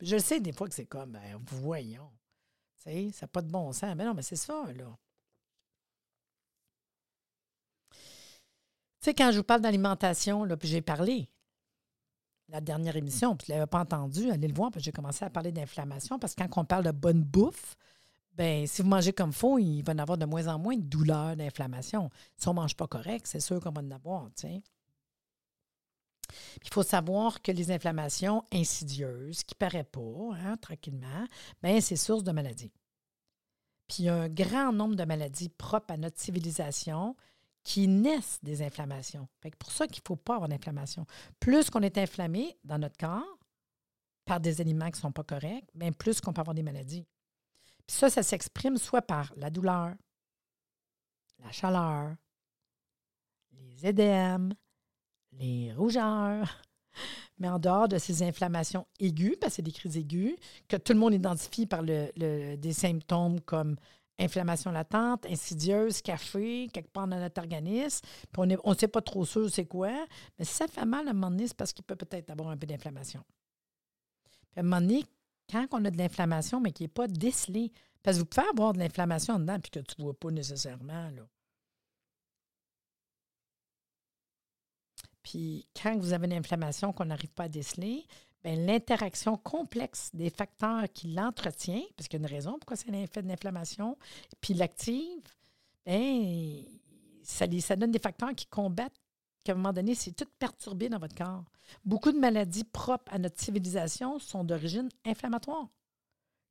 Je 0.00 0.18
sais 0.18 0.40
des 0.40 0.52
fois 0.52 0.66
que 0.66 0.74
c'est 0.74 0.86
comme, 0.86 1.12
ben, 1.12 1.40
voyons. 1.46 2.10
Tu 2.78 2.90
sais, 2.90 3.10
ça 3.12 3.26
n'a 3.26 3.28
pas 3.28 3.42
de 3.42 3.48
bon 3.48 3.72
sens. 3.72 3.94
Mais 3.94 4.04
non, 4.04 4.14
mais 4.14 4.22
c'est 4.22 4.34
ça, 4.34 4.64
là. 4.72 4.98
Tu 7.92 9.10
sais, 9.10 9.14
quand 9.14 9.30
je 9.30 9.38
vous 9.38 9.44
parle 9.44 9.60
d'alimentation, 9.60 10.42
là, 10.44 10.56
puis 10.56 10.68
j'ai 10.68 10.82
parlé, 10.82 11.28
la 12.52 12.60
dernière 12.60 12.96
émission, 12.96 13.34
puis 13.34 13.46
tu 13.46 13.52
ne 13.52 13.56
l'avais 13.56 13.66
pas 13.66 13.80
entendu, 13.80 14.30
allez 14.30 14.46
le 14.46 14.54
voir, 14.54 14.70
puis 14.70 14.80
j'ai 14.80 14.92
commencé 14.92 15.24
à 15.24 15.30
parler 15.30 15.52
d'inflammation, 15.52 16.18
parce 16.18 16.34
que 16.34 16.42
quand 16.42 16.60
on 16.60 16.64
parle 16.64 16.84
de 16.84 16.90
bonne 16.90 17.22
bouffe, 17.22 17.76
ben 18.34 18.66
si 18.66 18.82
vous 18.82 18.88
mangez 18.88 19.12
comme 19.12 19.30
il 19.30 19.36
faut, 19.36 19.58
il 19.58 19.82
va 19.82 19.94
y 19.94 20.00
avoir 20.00 20.18
de 20.18 20.26
moins 20.26 20.46
en 20.48 20.58
moins 20.58 20.76
de 20.76 20.82
douleurs, 20.82 21.34
d'inflammation. 21.34 22.10
Si 22.36 22.48
on 22.48 22.52
ne 22.52 22.56
mange 22.56 22.76
pas 22.76 22.86
correct, 22.86 23.26
c'est 23.26 23.40
sûr 23.40 23.58
qu'on 23.60 23.72
va 23.72 23.80
en 23.80 23.90
avoir, 23.90 24.26
tu 24.36 24.48
sais. 24.48 24.62
Il 26.64 26.72
faut 26.72 26.82
savoir 26.82 27.42
que 27.42 27.52
les 27.52 27.70
inflammations 27.70 28.44
insidieuses, 28.52 29.44
qui 29.44 29.54
ne 29.54 29.58
paraissent 29.58 29.86
pas, 29.90 30.36
hein, 30.44 30.56
tranquillement, 30.58 31.26
ben, 31.62 31.80
c'est 31.80 31.96
source 31.96 32.22
de 32.22 32.32
maladies. 32.32 32.72
Puis 33.88 34.04
il 34.04 34.04
y 34.06 34.08
a 34.08 34.14
un 34.14 34.28
grand 34.28 34.72
nombre 34.72 34.94
de 34.94 35.04
maladies 35.04 35.50
propres 35.50 35.92
à 35.92 35.96
notre 35.96 36.20
civilisation 36.20 37.16
qui 37.64 37.86
naissent 37.86 38.38
des 38.42 38.62
inflammations. 38.62 39.28
C'est 39.42 39.56
pour 39.56 39.70
ça 39.70 39.86
qu'il 39.86 40.02
ne 40.02 40.08
faut 40.08 40.16
pas 40.16 40.34
avoir 40.34 40.48
d'inflammation. 40.48 41.06
Plus 41.38 41.70
qu'on 41.70 41.82
est 41.82 41.98
inflammé 41.98 42.56
dans 42.64 42.78
notre 42.78 42.96
corps 42.96 43.38
par 44.24 44.40
des 44.40 44.60
aliments 44.60 44.86
qui 44.86 44.98
ne 44.98 45.02
sont 45.02 45.12
pas 45.12 45.24
corrects, 45.24 45.68
bien 45.74 45.92
plus 45.92 46.20
qu'on 46.20 46.32
peut 46.32 46.40
avoir 46.40 46.54
des 46.54 46.62
maladies. 46.62 47.06
Puis 47.86 47.96
ça, 47.96 48.10
ça 48.10 48.22
s'exprime 48.22 48.76
soit 48.76 49.02
par 49.02 49.32
la 49.36 49.50
douleur, 49.50 49.94
la 51.40 51.50
chaleur, 51.50 52.14
les 53.52 53.86
édèmes, 53.86 54.54
les 55.32 55.72
rougeurs. 55.72 56.48
Mais 57.38 57.48
en 57.48 57.58
dehors 57.58 57.88
de 57.88 57.98
ces 57.98 58.22
inflammations 58.22 58.86
aiguës, 59.00 59.36
parce 59.40 59.52
que 59.52 59.56
c'est 59.56 59.62
des 59.62 59.72
crises 59.72 59.96
aiguës, 59.96 60.36
que 60.68 60.76
tout 60.76 60.92
le 60.92 60.98
monde 60.98 61.14
identifie 61.14 61.66
par 61.66 61.82
des 61.82 62.72
symptômes 62.72 63.40
comme 63.40 63.76
inflammation 64.18 64.70
latente, 64.70 65.26
insidieuse, 65.26 66.02
café, 66.02 66.68
quelque 66.72 66.90
part 66.90 67.08
dans 67.08 67.18
notre 67.18 67.40
organisme, 67.40 68.06
puis 68.32 68.56
on 68.64 68.70
ne 68.70 68.76
sait 68.76 68.88
pas 68.88 69.02
trop 69.02 69.24
sûr 69.24 69.50
c'est 69.50 69.66
quoi, 69.66 70.06
mais 70.38 70.44
si 70.44 70.54
ça 70.54 70.68
fait 70.68 70.84
mal 70.84 71.06
à 71.06 71.10
un 71.10 71.14
moment 71.14 71.30
donné, 71.30 71.48
c'est 71.48 71.56
parce 71.56 71.72
qu'il 71.72 71.84
peut 71.84 71.96
peut-être 71.96 72.30
avoir 72.30 72.50
un 72.50 72.56
peu 72.56 72.66
d'inflammation. 72.66 73.24
Puis 74.50 74.58
à 74.58 74.60
un 74.60 74.62
moment 74.62 74.80
donné, 74.80 75.04
quand 75.50 75.66
on 75.72 75.84
a 75.84 75.90
de 75.90 75.98
l'inflammation, 75.98 76.60
mais 76.60 76.72
qui 76.72 76.84
n'est 76.84 76.88
pas 76.88 77.08
décelée, 77.08 77.72
parce 78.02 78.16
que 78.16 78.22
vous 78.22 78.26
pouvez 78.26 78.46
avoir 78.48 78.72
de 78.72 78.78
l'inflammation 78.78 79.38
dedans, 79.38 79.58
puis 79.60 79.70
que 79.70 79.80
tu 79.80 79.94
ne 79.98 80.04
vois 80.04 80.14
pas 80.14 80.30
nécessairement, 80.30 81.10
là. 81.10 81.22
Puis 85.22 85.66
quand 85.80 85.96
vous 85.96 86.12
avez 86.12 86.26
une 86.26 86.32
inflammation 86.32 86.92
qu'on 86.92 87.04
n'arrive 87.04 87.30
pas 87.30 87.44
à 87.44 87.48
déceler, 87.48 88.04
l'interaction 88.44 89.36
complexe 89.36 90.10
des 90.14 90.30
facteurs 90.30 90.84
qui 90.92 91.08
l'entretiennent, 91.08 91.82
parce 91.96 92.08
qu'il 92.08 92.20
y 92.20 92.24
a 92.24 92.26
une 92.26 92.34
raison 92.34 92.52
pourquoi 92.52 92.76
c'est 92.76 92.90
un 92.90 92.94
effet 92.94 93.22
d'inflammation, 93.22 93.96
puis 94.40 94.54
l'active, 94.54 95.22
ben, 95.86 96.64
ça, 97.22 97.46
ça 97.60 97.76
donne 97.76 97.90
des 97.90 97.98
facteurs 97.98 98.34
qui 98.34 98.46
combattent 98.46 99.00
qu'à 99.44 99.52
un 99.52 99.56
moment 99.56 99.72
donné, 99.72 99.94
c'est 99.94 100.12
tout 100.12 100.28
perturbé 100.38 100.88
dans 100.88 100.98
votre 100.98 101.14
corps. 101.14 101.44
Beaucoup 101.84 102.12
de 102.12 102.18
maladies 102.18 102.64
propres 102.64 103.12
à 103.12 103.18
notre 103.18 103.40
civilisation 103.40 104.18
sont 104.18 104.44
d'origine 104.44 104.88
inflammatoire 105.04 105.68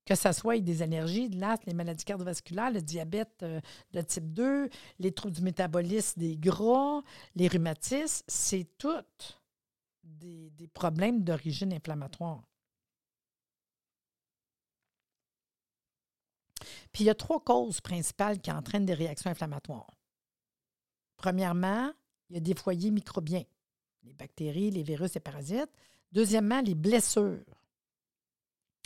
que 0.06 0.16
ce 0.16 0.32
soit 0.32 0.60
des 0.60 0.82
allergies, 0.82 1.30
de 1.30 1.40
l'asthme, 1.40 1.70
les 1.70 1.74
maladies 1.74 2.04
cardiovasculaires, 2.04 2.72
le 2.72 2.82
diabète 2.82 3.44
euh, 3.44 3.62
de 3.94 4.02
type 4.02 4.34
2, 4.34 4.70
les 5.00 5.12
troubles 5.12 5.36
du 5.36 5.42
métabolisme 5.42 6.20
des 6.20 6.38
gras, 6.38 7.02
les 7.36 7.48
rhumatismes, 7.48 8.24
c'est 8.28 8.68
tout 8.78 9.04
des, 10.04 10.68
problèmes 10.74 11.24
d'origine 11.24 11.74
inflammatoire. 11.74 12.44
Puis 16.92 17.04
il 17.04 17.08
y 17.08 17.10
a 17.10 17.16
trois 17.16 17.44
causes 17.44 17.82
principales 17.82 18.40
qui 18.40 18.52
entraînent 18.52 18.86
des 18.86 18.94
réactions 18.94 19.32
inflammatoires. 19.32 19.98
Premièrement, 21.18 21.92
il 22.30 22.36
y 22.36 22.38
a 22.38 22.42
des 22.42 22.56
foyers 22.56 22.92
microbiens, 22.92 23.44
les 24.04 24.14
bactéries, 24.14 24.72
les 24.72 24.84
virus 24.84 25.16
et 25.16 25.20
parasites. 25.20 25.72
Deuxièmement, 26.12 26.62
les 26.62 26.76
blessures. 26.76 27.46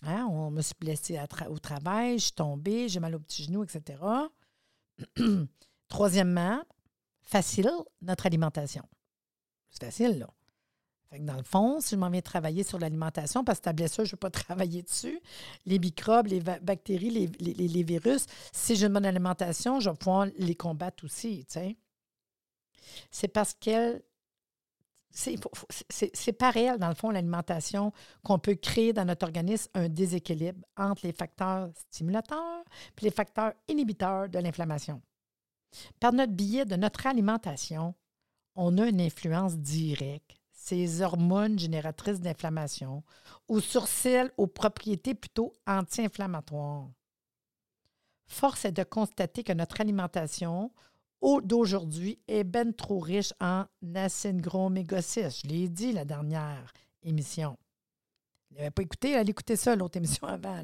Hein, 0.04 0.28
on 0.30 0.52
me 0.52 0.62
suis 0.62 0.76
blessée 0.80 1.20
au 1.50 1.58
travail, 1.58 2.20
je 2.20 2.26
suis 2.26 2.34
tombée, 2.34 2.90
j'ai 2.90 3.00
mal 3.00 3.16
au 3.16 3.20
petit 3.20 3.44
genou, 3.44 3.64
etc. 3.64 4.04
Troisièmement, 5.88 6.62
facile, 7.24 7.72
notre 8.02 8.26
alimentation. 8.26 8.88
C'est 9.70 9.86
facile, 9.86 10.20
là. 10.20 10.35
Dans 11.20 11.38
le 11.38 11.44
fond, 11.44 11.80
si 11.80 11.96
je 11.96 12.00
m'en 12.00 12.10
viens 12.10 12.22
travailler 12.22 12.64
sur 12.64 12.80
l'alimentation, 12.80 13.44
parce 13.44 13.60
que 13.60 13.66
ta 13.66 13.74
blessure, 13.74 14.06
je 14.06 14.10
ne 14.10 14.16
veux 14.16 14.20
pas 14.20 14.30
travailler 14.32 14.82
dessus, 14.82 15.20
les 15.66 15.80
microbes, 15.80 16.28
les 16.28 16.40
bactéries, 16.40 17.30
les, 17.40 17.84
virus, 17.84 18.26
si 18.52 18.76
j'ai 18.76 18.88
une 18.88 18.94
bonne 18.94 19.06
alimentation, 19.06 19.80
je 19.80 19.90
vais 19.90 19.96
pouvoir 19.96 20.28
les 20.38 20.56
combattre 20.56 21.06
aussi. 21.06 21.46
C'est 23.12 23.28
parce 23.28 23.54
qu'elle 23.54 24.02
c'est 25.16 26.34
pas 26.34 26.52
réel, 26.52 26.78
dans 26.78 26.90
le 26.90 26.96
fond, 26.96 27.10
l'alimentation, 27.10 27.94
qu'on 28.24 28.38
peut 28.38 28.56
créer 28.56 28.92
dans 28.92 29.06
notre 29.06 29.26
organisme 29.26 29.72
un 29.74 29.88
déséquilibre 29.88 30.66
entre 30.76 31.06
les 31.06 31.14
facteurs 31.14 31.70
stimulateurs 31.90 32.64
et 33.00 33.06
les 33.06 33.12
facteurs 33.12 33.54
inhibiteurs 33.70 34.28
de 34.28 34.40
l'inflammation. 34.40 35.02
Par 36.00 36.12
notre 36.12 36.34
biais 36.34 36.66
de 36.66 36.76
notre 36.76 37.08
alimentation, 37.08 37.96
on 38.56 38.78
a 38.78 38.88
une 38.88 39.02
influence 39.02 39.58
directe, 39.58 40.38
ces 40.66 41.02
hormones 41.02 41.60
génératrices 41.60 42.22
d'inflammation, 42.22 43.04
ou 43.48 43.60
sur 43.60 43.88
celles 43.88 44.32
aux 44.38 44.48
propriétés 44.48 45.14
plutôt 45.14 45.54
anti-inflammatoires. 45.68 46.90
Force 48.26 48.66
est 48.66 48.72
de 48.72 48.84
constater 48.84 49.44
que 49.44 49.54
notre 49.54 49.80
alimentation, 49.80 50.72
d'aujourd'hui 51.44 52.20
est 52.28 52.44
ben 52.44 52.74
trop 52.74 53.00
riche 53.00 53.34
en 53.40 53.66
acide 53.94 54.42
gros 54.42 54.66
oméga 54.68 55.02
6. 55.02 55.42
Je 55.44 55.48
l'ai 55.48 55.70
dit 55.70 55.92
la 55.92 56.06
dernière 56.06 56.72
émission. 57.04 57.58
Vous 58.50 58.58
n'avez 58.58 58.72
pas 58.72 58.82
écouté, 58.82 59.16
allez 59.16 59.32
écouter 59.32 59.56
ça, 59.56 59.76
l'autre 59.76 59.98
émission 59.98 60.28
avant. 60.28 60.64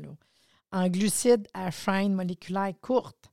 En 0.71 0.87
glucides 0.87 1.47
à 1.53 1.69
chaîne 1.69 2.13
moléculaire 2.13 2.73
courte 2.81 3.31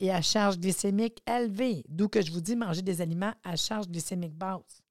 et 0.00 0.10
à 0.10 0.20
charge 0.20 0.58
glycémique 0.58 1.22
élevée, 1.26 1.84
d'où 1.88 2.08
que 2.08 2.20
je 2.20 2.32
vous 2.32 2.40
dis 2.40 2.56
manger 2.56 2.82
des 2.82 3.00
aliments 3.00 3.34
à 3.42 3.56
charge 3.56 3.88
glycémique 3.88 4.34
basse. 4.34 4.82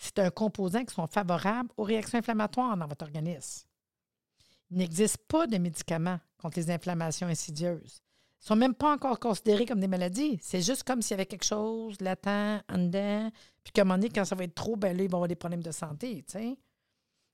C'est 0.00 0.18
un 0.18 0.30
composant 0.30 0.84
qui 0.84 0.94
sont 0.94 1.06
favorables 1.06 1.70
aux 1.76 1.84
réactions 1.84 2.18
inflammatoires 2.18 2.76
dans 2.76 2.86
votre 2.86 3.04
organisme. 3.04 3.68
Il 4.70 4.78
n'existe 4.78 5.18
pas 5.28 5.46
de 5.46 5.58
médicaments 5.58 6.18
contre 6.38 6.58
les 6.58 6.70
inflammations 6.70 7.28
insidieuses 7.28 8.02
ne 8.40 8.46
sont 8.46 8.56
même 8.56 8.74
pas 8.74 8.92
encore 8.92 9.20
considérés 9.20 9.66
comme 9.66 9.80
des 9.80 9.88
maladies. 9.88 10.38
C'est 10.42 10.62
juste 10.62 10.84
comme 10.84 11.02
s'il 11.02 11.12
y 11.12 11.14
avait 11.14 11.26
quelque 11.26 11.44
chose 11.44 12.00
latent 12.00 12.62
en 12.68 12.78
dedans, 12.78 13.30
puis 13.62 13.72
qu'à 13.72 13.82
un 13.82 13.84
moment 13.84 13.98
donné, 13.98 14.08
quand 14.08 14.24
ça 14.24 14.34
va 14.34 14.44
être 14.44 14.54
trop, 14.54 14.76
ben 14.76 14.96
là, 14.96 15.02
ils 15.02 15.10
vont 15.10 15.18
avoir 15.18 15.28
des 15.28 15.36
problèmes 15.36 15.62
de 15.62 15.70
santé. 15.70 16.24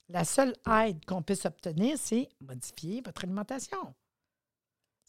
La 0.08 0.25
seule 0.25 0.54
aide 0.85 1.04
qu'on 1.04 1.23
puisse 1.23 1.44
obtenir, 1.44 1.96
c'est 1.99 2.28
modifier 2.40 3.02
votre 3.04 3.25
alimentation. 3.25 3.94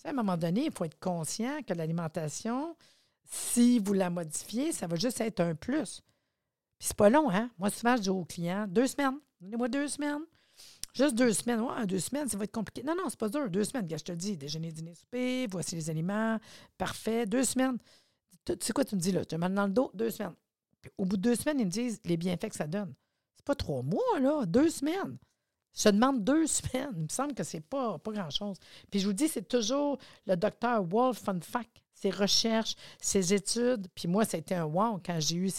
à 0.03 0.09
un 0.09 0.13
moment 0.13 0.37
donné, 0.37 0.65
il 0.65 0.71
faut 0.71 0.85
être 0.85 0.99
conscient 0.99 1.61
que 1.63 1.73
l'alimentation, 1.73 2.75
si 3.25 3.79
vous 3.79 3.93
la 3.93 4.09
modifiez, 4.09 4.71
ça 4.71 4.87
va 4.87 4.95
juste 4.95 5.19
être 5.21 5.39
un 5.39 5.55
plus. 5.55 6.03
Puis 6.79 6.89
c'est 6.89 6.97
pas 6.97 7.09
long, 7.09 7.29
hein? 7.29 7.49
Moi, 7.57 7.69
souvent, 7.69 7.95
je 7.95 8.03
dis 8.03 8.09
aux 8.09 8.25
clients, 8.25 8.65
deux 8.67 8.87
semaines. 8.87 9.19
Donnez-moi 9.41 9.67
deux 9.67 9.87
semaines. 9.87 10.21
Juste 10.93 11.15
deux 11.15 11.33
semaines. 11.33 11.61
Ouais, 11.61 11.85
deux 11.85 11.99
semaines, 11.99 12.27
ça 12.27 12.37
va 12.37 12.43
être 12.45 12.51
compliqué. 12.51 12.83
Non, 12.83 12.95
non, 12.95 13.03
c'est 13.09 13.19
pas 13.19 13.29
dur. 13.29 13.49
Deux 13.49 13.63
semaines, 13.63 13.87
je 13.89 14.03
te 14.03 14.11
dis, 14.11 14.37
déjeuner, 14.37 14.71
dîner, 14.71 14.95
souper, 14.95 15.47
voici 15.47 15.75
les 15.75 15.89
aliments. 15.89 16.39
Parfait. 16.77 17.25
Deux 17.25 17.43
semaines. 17.43 17.77
Tu 18.45 18.55
sais 18.61 18.73
quoi 18.73 18.85
tu 18.85 18.95
me 18.95 18.99
dis 18.99 19.11
là? 19.11 19.25
Tu 19.25 19.35
as 19.35 19.37
mal 19.37 19.53
dans 19.53 19.67
le 19.67 19.73
dos? 19.73 19.91
Deux 19.93 20.09
semaines. 20.09 20.33
au 20.97 21.05
bout 21.05 21.17
de 21.17 21.21
deux 21.21 21.35
semaines, 21.35 21.59
ils 21.59 21.65
me 21.65 21.71
disent 21.71 21.99
les 22.05 22.17
bienfaits 22.17 22.49
que 22.49 22.55
ça 22.55 22.67
donne. 22.67 22.93
C'est 23.35 23.45
pas 23.45 23.55
trois 23.55 23.83
mois, 23.83 24.19
là. 24.19 24.45
Deux 24.45 24.69
semaines. 24.69 25.17
Je 25.77 25.89
demande 25.89 26.23
deux 26.23 26.47
semaines. 26.47 26.93
Il 26.95 27.03
me 27.03 27.09
semble 27.09 27.33
que 27.33 27.43
c'est 27.43 27.61
pas, 27.61 27.99
pas 27.99 28.11
grand-chose. 28.11 28.57
Puis 28.89 28.99
je 28.99 29.07
vous 29.07 29.13
dis, 29.13 29.27
c'est 29.27 29.47
toujours 29.47 29.97
le 30.25 30.35
docteur 30.35 30.83
Wolf 30.83 31.23
von 31.23 31.39
Fack, 31.41 31.69
ses 31.93 32.09
recherches, 32.09 32.75
ses 32.99 33.33
études. 33.33 33.87
Puis 33.93 34.07
moi, 34.07 34.25
ça 34.25 34.37
a 34.37 34.39
été 34.39 34.55
un 34.55 34.65
wow 34.65 34.99
quand 35.05 35.19
j'ai 35.19 35.35
eu 35.35 35.49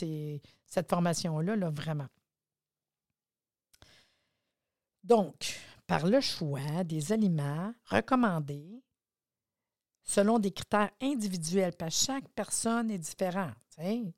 cette 0.68 0.88
formation-là, 0.88 1.56
là, 1.56 1.70
vraiment. 1.70 2.08
Donc, 5.02 5.58
par 5.86 6.06
le 6.06 6.20
choix 6.20 6.84
des 6.84 7.12
aliments 7.12 7.72
recommandés 7.86 8.82
selon 10.04 10.38
des 10.38 10.50
critères 10.52 10.90
individuels, 11.02 11.74
parce 11.78 11.98
que 11.98 12.06
chaque 12.06 12.28
personne 12.30 12.90
est 12.90 12.98
différente. 12.98 13.54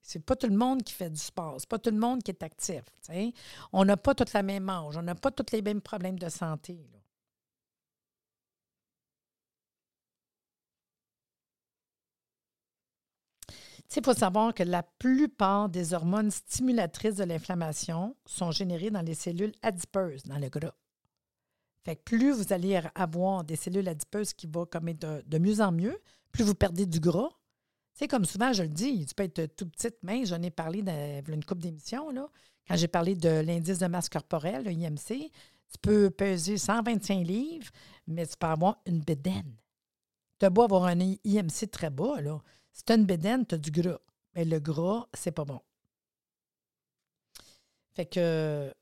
C'est 0.02 0.25
pas 0.25 0.37
tout 0.37 0.47
le 0.47 0.57
monde 0.57 0.83
qui 0.83 0.95
fait 0.95 1.11
du 1.11 1.21
sport, 1.21 1.57
c'est 1.59 1.69
pas 1.69 1.78
tout 1.78 1.90
le 1.90 1.99
monde 1.99 2.23
qui 2.23 2.30
est 2.30 2.42
actif. 2.42 2.83
On 3.73 3.85
n'a 3.85 3.97
pas 3.97 4.14
toute 4.14 4.33
la 4.33 4.42
même 4.42 4.69
âge, 4.69 4.97
on 4.97 5.02
n'a 5.02 5.14
pas 5.14 5.30
tous 5.30 5.52
les 5.52 5.62
mêmes 5.62 5.80
problèmes 5.83 6.19
de 6.19 6.28
santé. 6.28 6.78
Il 13.97 14.04
faut 14.04 14.14
savoir 14.14 14.54
que 14.54 14.62
la 14.62 14.82
plupart 14.82 15.68
des 15.68 15.94
hormones 15.94 16.30
stimulatrices 16.30 17.16
de 17.16 17.25
l'inflammation 17.25 18.16
sont 18.25 18.52
générées 18.52 18.90
dans 18.90 19.02
les 19.02 19.14
cellules 19.14 19.52
adipeuses, 19.62 20.23
dans 20.23 20.38
le 20.38 20.49
gras. 20.49 20.75
Fait 21.85 21.97
plus 21.97 22.30
vous 22.30 22.52
allez 22.52 22.80
avoir 22.94 23.42
des 23.42 23.56
cellules 23.56 23.88
adipeuses 23.88 24.32
qui 24.32 24.47
vont 24.47 24.66
comme 24.66 24.88
être 24.88 25.23
de, 25.26 25.38
mieux 25.38 25.61
en 25.61 25.73
mieux, 25.73 25.99
plus 26.30 26.44
vous 26.44 26.54
perdez 26.54 26.87
du 26.87 27.00
gras. 27.00 27.30
C'est 27.92 28.06
comme 28.06 28.25
souvent 28.25 28.52
je 28.52 28.62
le 28.62 28.68
dis, 28.68 29.04
tu 29.06 29.14
peux 29.14 29.25
être 29.25 29.47
tout 29.56 29.66
petite, 29.66 29.97
mais 30.02 30.25
j'en 30.25 30.40
ai 30.42 30.50
parlé 30.50 30.82
dans 30.82 31.23
une 31.28 31.44
coupe 31.44 31.59
d'émissions, 31.61 32.12
quand 32.68 32.76
j'ai 32.76 32.88
parlé 32.88 33.16
de 33.16 33.40
l'indice 33.40 33.78
de 33.78 33.87
masse 33.87 34.09
corporelle, 34.09 34.64
le 34.64 34.70
IMC, 34.70 35.30
tu 35.70 35.78
peux 35.82 36.11
peser 36.11 36.56
125 36.56 37.26
livres, 37.26 37.70
mais 38.06 38.26
tu 38.26 38.37
peux 38.38 38.47
avoir 38.47 38.78
une 38.87 39.00
bédaine 39.00 39.56
Tu 40.38 40.47
as 40.47 40.49
avoir 40.49 40.85
un 40.85 41.00
IMC 41.00 41.70
très 41.70 41.90
bas, 41.90 42.20
là. 42.20 42.40
Si 42.73 42.85
tu 42.85 42.93
as 42.93 42.97
une 42.97 43.07
bédaine, 43.07 43.47
tu 43.47 43.55
as 43.55 43.59
du 43.59 43.71
gras. 43.71 43.99
Mais 44.35 44.45
le 44.45 44.61
gras, 44.61 45.09
c'est 45.15 45.33
pas 45.33 45.45
bon. 45.45 45.61
Fait 47.93 48.07
que 48.07 48.73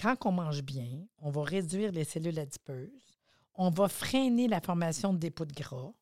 quand 0.00 0.16
on 0.24 0.32
mange 0.32 0.62
bien, 0.62 1.04
on 1.18 1.30
va 1.30 1.42
réduire 1.42 1.90
les 1.90 2.04
cellules 2.04 2.38
adipeuses, 2.38 3.18
on 3.54 3.70
va 3.70 3.88
freiner 3.88 4.46
la 4.46 4.60
formation 4.60 5.12
de 5.12 5.18
dépôts 5.18 5.44
de 5.44 5.52
gras, 5.52 5.92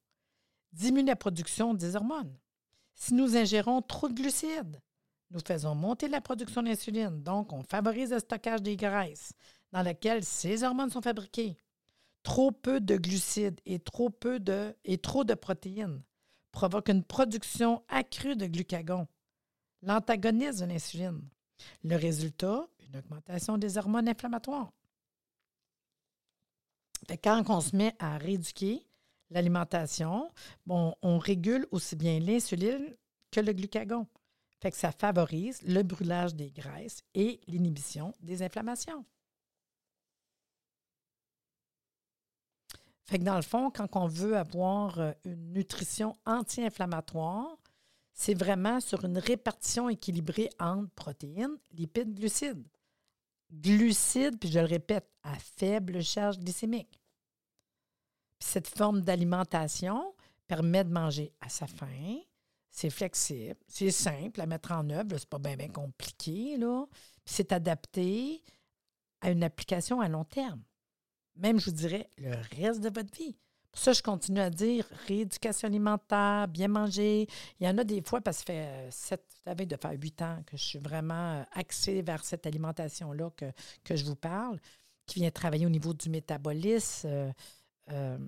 diminuer 0.73 1.09
la 1.09 1.17
production 1.17 1.73
des 1.73 1.97
hormones. 1.97 2.37
Si 2.95 3.15
nous 3.15 3.37
ingérons 3.37 3.81
trop 3.81 4.09
de 4.09 4.15
glucides, 4.15 4.83
nous 5.31 5.41
faisons 5.41 5.75
monter 5.75 6.09
la 6.09 6.21
production 6.21 6.63
d'insuline, 6.63 7.23
donc 7.23 7.53
on 7.53 7.63
favorise 7.63 8.13
le 8.13 8.19
stockage 8.19 8.63
des 8.63 8.77
graisses 8.77 9.33
dans 9.73 9.83
lesquelles 9.83 10.25
ces 10.25 10.63
hormones 10.63 10.91
sont 10.91 11.03
fabriquées. 11.03 11.57
Trop 12.23 12.53
peu 12.53 12.81
de 12.81 12.97
glucides 12.97 13.61
et 13.65 13.79
trop, 13.79 14.11
peu 14.11 14.39
de, 14.39 14.77
et 14.85 14.99
trop 14.99 15.25
de 15.25 15.35
protéines 15.35 16.03
provoquent 16.57 16.89
une 16.89 17.05
production 17.05 17.83
accrue 17.87 18.35
de 18.35 18.47
glucagon, 18.47 19.07
l'antagoniste 19.83 20.61
de 20.61 20.65
l'insuline. 20.65 21.21
Le 21.85 21.97
résultat, 21.97 22.67
une 22.89 22.97
augmentation 22.97 23.59
des 23.59 23.77
hormones 23.77 24.09
inflammatoires. 24.09 24.73
quand 27.23 27.45
on 27.51 27.61
se 27.61 27.77
met 27.77 27.95
à 27.99 28.17
rééduquer 28.17 28.87
l'alimentation, 29.29 30.31
on 30.67 31.19
régule 31.19 31.67
aussi 31.73 31.95
bien 31.95 32.21
l'insuline 32.21 32.97
que 33.31 33.41
le 33.41 33.53
glucagon. 33.53 34.07
Ça 34.73 34.93
favorise 34.93 35.61
le 35.61 35.83
brûlage 35.83 36.35
des 36.35 36.51
graisses 36.51 37.03
et 37.15 37.39
l'inhibition 37.49 38.15
des 38.21 38.43
inflammations. 38.43 39.05
Fait 43.07 43.19
que 43.19 43.25
dans 43.25 43.37
le 43.37 43.43
fond, 43.43 43.71
quand 43.71 43.95
on 43.95 44.09
veut 44.09 44.37
avoir 44.37 44.99
euh, 44.99 45.13
une 45.25 45.53
nutrition 45.53 46.17
anti-inflammatoire, 46.27 47.57
c'est 48.13 48.35
vraiment 48.35 48.81
sur 48.81 49.05
une 49.05 49.19
répartition 49.19 49.89
équilibrée 49.89 50.51
entre 50.59 50.91
protéines, 50.91 51.57
lipides, 51.73 52.15
glucides. 52.15 52.67
Glucides, 53.53 54.39
puis 54.41 54.51
je 54.51 54.59
le 54.59 54.65
répète, 54.65 55.09
à 55.23 55.35
faible 55.35 56.03
charge 56.03 56.39
glycémique. 56.39 57.01
cette 58.39 58.69
forme 58.69 59.01
d'alimentation 59.03 60.15
permet 60.47 60.85
de 60.85 60.93
manger 60.93 61.33
à 61.41 61.49
sa 61.49 61.67
faim, 61.67 62.19
c'est 62.71 62.91
flexible, 62.91 63.59
c'est 63.67 63.91
simple 63.91 64.41
à 64.41 64.47
mettre 64.47 64.73
en 64.73 64.89
œuvre, 64.91 65.17
c'est 65.17 65.29
pas 65.29 65.39
bien 65.39 65.69
compliqué. 65.69 66.59
Puis 66.59 67.35
c'est 67.35 67.53
adapté 67.53 68.43
à 69.21 69.31
une 69.31 69.43
application 69.43 70.01
à 70.01 70.09
long 70.09 70.25
terme. 70.25 70.63
Même, 71.37 71.61
je 71.61 71.67
vous 71.67 71.77
dirais, 71.77 72.09
le 72.19 72.35
reste 72.57 72.81
de 72.81 72.89
votre 72.89 73.15
vie. 73.17 73.37
Pour 73.77 73.83
ça, 73.83 73.93
je 73.93 74.03
continue 74.03 74.41
à 74.41 74.49
dire 74.49 74.87
rééducation 75.07 75.69
alimentaire, 75.69 76.49
bien 76.49 76.69
manger. 76.69 77.29
Il 77.61 77.67
y 77.67 77.69
en 77.69 77.77
a 77.77 77.85
des 77.85 78.01
fois, 78.01 78.23
parce 78.23 78.39
que 78.39 78.47
ça 78.47 78.53
fait 78.55 78.67
euh, 78.67 78.91
sept, 78.91 79.25
ça 79.45 79.55
de 79.55 79.77
faire 79.77 79.93
huit 79.93 80.23
ans 80.23 80.43
que 80.47 80.57
je 80.57 80.65
suis 80.65 80.79
vraiment 80.79 81.35
euh, 81.35 81.43
axée 81.53 82.01
vers 82.01 82.25
cette 82.25 82.47
alimentation-là 82.47 83.31
que, 83.37 83.53
que 83.85 83.95
je 83.95 84.05
vous 84.07 84.17
parle, 84.17 84.59
qui 85.05 85.21
vient 85.21 85.31
travailler 85.31 85.67
au 85.67 85.71
niveau 85.71 85.93
du 85.93 86.09
métabolisme, 86.09 87.35
euh, 87.91 88.19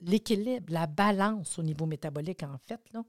l'équilibre, 0.00 0.66
la 0.70 0.86
balance 0.86 1.58
au 1.58 1.62
niveau 1.62 1.86
métabolique, 1.86 2.42
en 2.42 2.58
fait. 2.58 2.80
Là. 2.92 3.02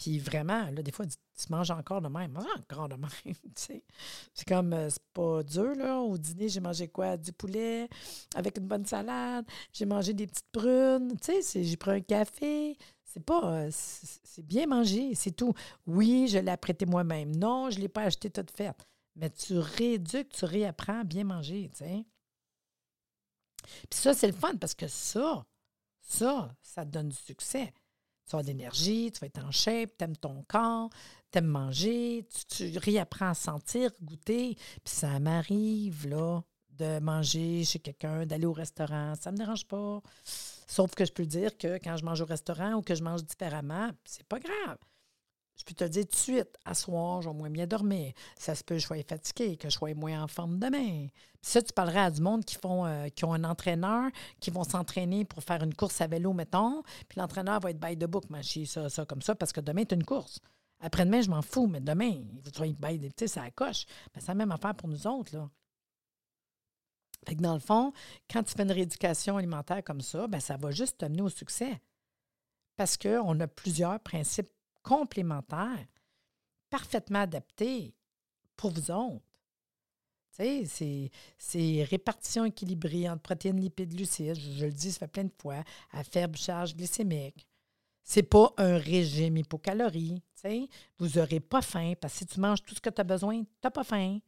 Puis 0.00 0.18
vraiment, 0.18 0.70
là, 0.70 0.82
des 0.82 0.92
fois, 0.92 1.04
tu, 1.04 1.18
manges 1.50 1.70
encore 1.70 2.00
de 2.00 2.08
même. 2.08 2.34
encore 2.58 2.88
de 2.88 2.94
même, 2.96 3.10
tu 3.24 3.34
sais. 3.54 3.84
C'est 4.32 4.48
comme, 4.48 4.72
euh, 4.72 4.88
c'est 4.88 5.02
pas 5.12 5.42
dur, 5.42 5.74
là. 5.74 6.00
Au 6.00 6.16
dîner, 6.16 6.48
j'ai 6.48 6.60
mangé 6.60 6.88
quoi? 6.88 7.18
Du 7.18 7.34
poulet 7.34 7.86
avec 8.34 8.56
une 8.56 8.66
bonne 8.66 8.86
salade. 8.86 9.44
J'ai 9.74 9.84
mangé 9.84 10.14
des 10.14 10.26
petites 10.26 10.50
prunes. 10.50 11.18
Tu 11.20 11.42
sais, 11.42 11.64
j'ai 11.64 11.76
pris 11.76 11.90
un 11.90 12.00
café. 12.00 12.78
C'est 13.04 13.22
pas... 13.22 13.44
Euh, 13.44 13.68
c'est 13.70 14.46
bien 14.46 14.66
mangé, 14.66 15.14
c'est 15.14 15.32
tout. 15.32 15.52
Oui, 15.86 16.28
je 16.28 16.38
l'ai 16.38 16.50
apprêté 16.50 16.86
moi-même. 16.86 17.36
Non, 17.36 17.68
je 17.68 17.78
l'ai 17.78 17.88
pas 17.88 18.04
acheté 18.04 18.30
toute 18.30 18.50
faite. 18.50 18.86
Mais 19.16 19.28
tu 19.28 19.58
rééduques, 19.58 20.30
tu 20.30 20.46
réapprends 20.46 21.00
à 21.00 21.04
bien 21.04 21.24
manger, 21.24 21.68
tu 21.74 21.84
sais. 21.84 22.06
Puis 23.90 24.00
ça, 24.00 24.14
c'est 24.14 24.28
le 24.28 24.32
fun 24.32 24.56
parce 24.56 24.74
que 24.74 24.88
ça, 24.88 25.44
ça, 26.00 26.56
ça 26.62 26.86
te 26.86 26.90
donne 26.90 27.10
du 27.10 27.16
succès 27.16 27.74
tu 28.30 28.36
vas 28.36 28.42
de 28.42 28.48
l'énergie, 28.48 29.10
tu 29.12 29.20
vas 29.20 29.26
être 29.26 29.44
en 29.44 29.50
shape, 29.50 29.90
tu 29.98 30.04
aimes 30.04 30.16
ton 30.16 30.44
corps, 30.46 30.88
tu 31.32 31.38
aimes 31.38 31.46
manger, 31.46 32.26
tu, 32.48 32.78
réapprends 32.78 33.30
à 33.30 33.34
sentir, 33.34 33.90
goûter. 34.02 34.54
Puis 34.84 34.94
ça 34.94 35.18
m'arrive, 35.18 36.08
de 36.78 36.98
manger 37.00 37.64
chez 37.64 37.80
quelqu'un, 37.80 38.24
d'aller 38.26 38.46
au 38.46 38.52
restaurant. 38.52 39.14
Ça 39.20 39.30
ne 39.30 39.36
me 39.36 39.38
dérange 39.38 39.66
pas. 39.66 40.00
Sauf 40.66 40.94
que 40.94 41.04
je 41.04 41.12
peux 41.12 41.26
dire 41.26 41.58
que 41.58 41.78
quand 41.78 41.96
je 41.96 42.04
mange 42.04 42.20
au 42.20 42.26
restaurant 42.26 42.74
ou 42.74 42.82
que 42.82 42.94
je 42.94 43.02
mange 43.02 43.24
différemment, 43.24 43.90
c'est 44.04 44.26
pas 44.26 44.38
grave. 44.38 44.78
Je 45.60 45.64
peux 45.66 45.74
te 45.74 45.84
dire 45.84 46.04
tout 46.04 46.12
de 46.12 46.16
suite, 46.16 46.58
à 46.64 46.72
soir, 46.72 47.20
je 47.20 47.28
vais 47.28 47.34
moins 47.34 47.50
bien 47.50 47.66
dormir. 47.66 48.14
Ça 48.38 48.54
se 48.54 48.64
peut 48.64 48.76
que 48.76 48.80
je 48.80 48.86
sois 48.86 49.02
fatigué, 49.02 49.58
que 49.58 49.68
je 49.68 49.74
sois 49.76 49.92
moins 49.92 50.22
en 50.22 50.26
forme 50.26 50.58
demain. 50.58 51.08
Puis 51.08 51.50
ça, 51.50 51.60
tu 51.60 51.70
parleras 51.74 52.06
à 52.06 52.10
du 52.10 52.22
monde 52.22 52.46
qui, 52.46 52.54
font, 52.54 52.86
euh, 52.86 53.08
ont 53.24 53.34
un 53.34 53.44
entraîneur, 53.44 54.10
qui 54.40 54.50
vont 54.50 54.64
s'entraîner 54.64 55.26
pour 55.26 55.42
faire 55.42 55.62
une 55.62 55.74
course 55.74 56.00
à 56.00 56.06
vélo, 56.06 56.32
mettons. 56.32 56.82
Puis 57.10 57.20
l'entraîneur 57.20 57.60
va 57.60 57.72
être 57.72 57.78
by 57.78 57.94
the 57.94 58.06
book, 58.06 58.30
machin, 58.30 58.64
ça, 58.64 58.88
ça, 58.88 59.04
comme 59.04 59.20
ça, 59.20 59.34
parce 59.34 59.52
que 59.52 59.60
demain, 59.60 59.84
tu 59.84 59.94
une 59.94 60.04
course. 60.04 60.38
Après-demain, 60.80 61.20
je 61.20 61.28
m'en 61.28 61.42
fous, 61.42 61.66
mais 61.66 61.80
demain, 61.80 62.22
faut 62.54 62.64
être 62.64 62.80
by 62.80 62.98
the, 62.98 63.14
tu 63.14 63.26
sais, 63.26 63.28
ça 63.28 63.50
coche. 63.50 63.84
Ben, 64.14 64.20
c'est 64.20 64.28
la 64.28 64.36
même 64.36 64.52
affaire 64.52 64.74
pour 64.74 64.88
nous 64.88 65.06
autres, 65.06 65.36
là. 65.36 65.50
Fait 67.26 67.36
que 67.36 67.42
dans 67.42 67.52
le 67.52 67.60
fond, 67.60 67.92
quand 68.30 68.42
tu 68.42 68.54
fais 68.54 68.62
une 68.62 68.72
rééducation 68.72 69.36
alimentaire 69.36 69.84
comme 69.84 70.00
ça, 70.00 70.26
ben, 70.26 70.40
ça 70.40 70.56
va 70.56 70.70
juste 70.70 70.96
t'amener 70.96 71.20
au 71.20 71.28
succès. 71.28 71.82
Parce 72.76 72.96
qu'on 72.96 73.38
a 73.40 73.46
plusieurs 73.46 74.00
principes 74.00 74.48
complémentaires, 74.82 75.86
parfaitement 76.68 77.20
adaptés 77.20 77.94
pour 78.56 78.70
vous 78.70 78.90
autres. 78.90 79.24
Tu 80.38 80.66
sais, 80.66 81.10
c'est 81.38 81.82
répartition 81.84 82.44
équilibrée 82.44 83.08
entre 83.08 83.22
protéines, 83.22 83.60
lipides, 83.60 83.94
glucides. 83.94 84.38
Je, 84.38 84.66
le 84.66 84.72
dis, 84.72 84.92
ça 84.92 85.00
fait 85.00 85.08
plein 85.08 85.24
de 85.24 85.32
fois, 85.40 85.62
à 85.90 86.04
faible 86.04 86.38
charge 86.38 86.74
glycémique. 86.74 87.46
C'est 88.02 88.22
pas 88.22 88.52
un 88.56 88.78
régime 88.78 89.36
hypocalorie. 89.36 90.22
sais. 90.34 90.68
Vous 90.98 91.18
n'aurez 91.18 91.40
pas 91.40 91.62
faim 91.62 91.92
parce 92.00 92.14
que 92.14 92.18
si 92.20 92.26
tu 92.26 92.40
manges 92.40 92.62
tout 92.62 92.74
ce 92.74 92.80
que 92.80 92.90
tu 92.90 93.00
as 93.00 93.04
besoin, 93.04 93.42
tu 93.42 93.48
n'as 93.62 93.70
pas 93.70 93.84
faim. 93.84 94.18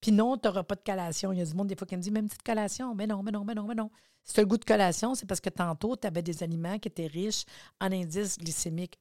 Puis 0.00 0.12
non, 0.12 0.36
tu 0.36 0.46
n'auras 0.46 0.62
pas 0.62 0.74
de 0.74 0.82
collation. 0.82 1.32
Il 1.32 1.38
y 1.38 1.42
a 1.42 1.44
du 1.44 1.54
monde 1.54 1.68
des 1.68 1.76
fois 1.76 1.86
qui 1.86 1.96
me 1.96 2.02
dit 2.02 2.10
même 2.10 2.28
petite 2.28 2.42
collation. 2.42 2.94
Mais 2.94 3.06
non, 3.06 3.22
mais 3.22 3.32
non, 3.32 3.44
mais 3.44 3.54
non, 3.54 3.66
mais 3.66 3.74
non. 3.74 3.90
Si 4.22 4.34
tu 4.34 4.40
as 4.40 4.42
le 4.42 4.48
goût 4.48 4.58
de 4.58 4.64
collation, 4.64 5.14
c'est 5.14 5.26
parce 5.26 5.40
que 5.40 5.50
tantôt, 5.50 5.96
tu 5.96 6.06
avais 6.06 6.22
des 6.22 6.42
aliments 6.42 6.78
qui 6.78 6.88
étaient 6.88 7.06
riches 7.06 7.44
en 7.80 7.90
indices 7.90 8.38
glycémiques 8.38 8.98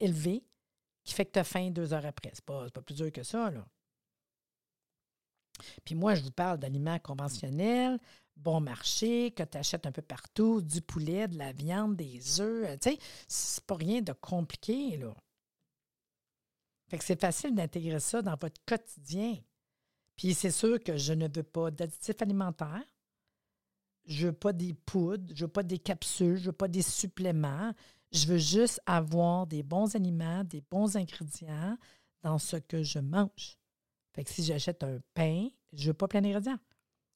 élevé 0.00 0.44
qui 1.04 1.14
fait 1.14 1.24
que 1.24 1.32
tu 1.32 1.38
as 1.38 1.44
faim 1.44 1.70
deux 1.70 1.92
heures 1.92 2.06
après. 2.06 2.30
C'est 2.34 2.44
pas, 2.44 2.68
pas 2.70 2.82
plus 2.82 2.94
dur 2.94 3.12
que 3.12 3.22
ça, 3.22 3.50
là. 3.50 3.64
Puis 5.84 5.94
moi, 5.94 6.14
je 6.14 6.22
vous 6.22 6.30
parle 6.30 6.58
d'aliments 6.58 6.98
conventionnels, 6.98 7.98
bon 8.36 8.60
marché, 8.60 9.30
que 9.30 9.42
tu 9.42 9.56
achètes 9.56 9.86
un 9.86 9.92
peu 9.92 10.02
partout, 10.02 10.60
du 10.60 10.82
poulet, 10.82 11.28
de 11.28 11.38
la 11.38 11.52
viande, 11.52 11.96
des 11.96 12.40
œufs. 12.40 12.78
Tu 12.80 12.90
sais, 12.90 12.98
c'est 13.26 13.64
pas 13.64 13.76
rien 13.76 14.02
de 14.02 14.12
compliqué, 14.12 14.96
là. 14.98 15.14
Fait 16.88 16.98
que 16.98 17.04
c'est 17.04 17.20
facile 17.20 17.54
d'intégrer 17.54 18.00
ça 18.00 18.22
dans 18.22 18.36
votre 18.40 18.60
quotidien. 18.64 19.36
Puis 20.14 20.34
c'est 20.34 20.52
sûr 20.52 20.82
que 20.82 20.96
je 20.96 21.12
ne 21.12 21.28
veux 21.28 21.42
pas 21.42 21.70
d'additifs 21.70 22.22
alimentaires. 22.22 22.84
Je 24.04 24.28
veux 24.28 24.32
pas 24.32 24.52
des 24.52 24.72
poudres, 24.72 25.34
je 25.34 25.44
veux 25.46 25.50
pas 25.50 25.64
des 25.64 25.78
capsules, 25.78 26.36
je 26.36 26.46
veux 26.46 26.52
pas 26.52 26.68
des 26.68 26.82
suppléments. 26.82 27.74
Je 28.12 28.26
veux 28.26 28.38
juste 28.38 28.80
avoir 28.86 29.46
des 29.46 29.62
bons 29.62 29.94
aliments, 29.94 30.44
des 30.44 30.62
bons 30.70 30.96
ingrédients 30.96 31.76
dans 32.22 32.38
ce 32.38 32.56
que 32.56 32.82
je 32.82 32.98
mange. 32.98 33.58
Fait 34.14 34.24
que 34.24 34.30
si 34.30 34.42
j'achète 34.42 34.82
un 34.82 34.98
pain, 35.14 35.48
je 35.72 35.88
veux 35.88 35.94
pas 35.94 36.08
plein 36.08 36.22
d'ingrédients. 36.22 36.58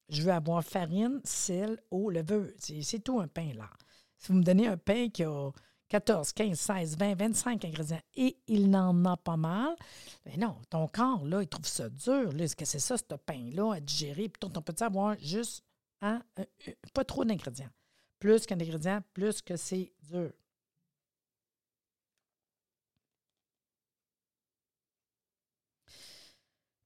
Je 0.09 0.23
veux 0.23 0.33
avoir 0.33 0.63
farine, 0.65 1.21
sel, 1.25 1.81
eau, 1.91 2.11
levure. 2.11 2.49
C'est 2.59 3.03
tout 3.03 3.21
un 3.21 3.29
pain, 3.29 3.53
là. 3.55 3.71
Si 4.19 4.33
vous 4.33 4.39
me 4.39 4.43
donnez 4.43 4.67
un 4.67 4.77
pain 4.77 5.09
qui 5.09 5.25
a 5.25 5.51
14, 5.89 6.33
15, 6.33 6.59
16, 6.59 6.99
20, 6.99 7.15
25 7.15 7.65
ingrédients 7.65 8.03
et 8.15 8.37
il 8.47 8.71
n'en 8.71 9.05
a 9.05 9.17
pas 9.17 9.37
mal, 9.37 9.75
ben 10.25 10.39
non, 10.39 10.57
ton 10.69 10.87
corps, 10.89 11.25
là, 11.25 11.43
il 11.43 11.49
trouve 11.49 11.67
ça 11.67 11.89
dur. 11.89 12.39
Est-ce 12.39 12.55
que 12.55 12.65
c'est 12.65 12.79
ça, 12.79 12.97
ce 12.97 13.15
pain-là, 13.15 13.75
à 13.75 13.81
digérer? 13.81 14.29
Puis 14.29 14.51
on 14.55 14.63
peut 14.63 14.75
avoir 14.81 15.17
juste 15.19 15.65
hein, 16.03 16.23
pas 16.93 17.05
trop 17.05 17.25
d'ingrédients. 17.25 17.71
Plus 18.19 18.47
qu'un 18.47 18.61
ingrédient, 18.61 19.01
plus 19.15 19.41
que 19.43 19.57
c'est 19.57 19.93
dur. 20.03 20.31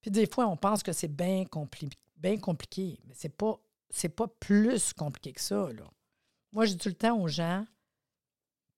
Puis 0.05 0.11
des 0.11 0.27
fois, 0.27 0.47
on 0.49 0.57
pense 0.59 0.83
que 0.83 0.93
c'est 0.93 1.09
bien 1.09 1.47
compliqué, 1.47 2.99
mais 3.07 3.15
c'est 3.17 3.31
pas, 3.31 3.59
pas 4.15 4.29
plus 4.39 4.93
compliqué 4.93 5.33
que 5.33 5.41
ça. 5.41 5.73
Là. 5.73 5.85
Moi, 6.53 6.67
je 6.67 6.73
dis 6.73 6.77
tout 6.77 6.91
le 6.91 6.95
temps 6.95 7.19
aux 7.19 7.27
gens, 7.27 7.65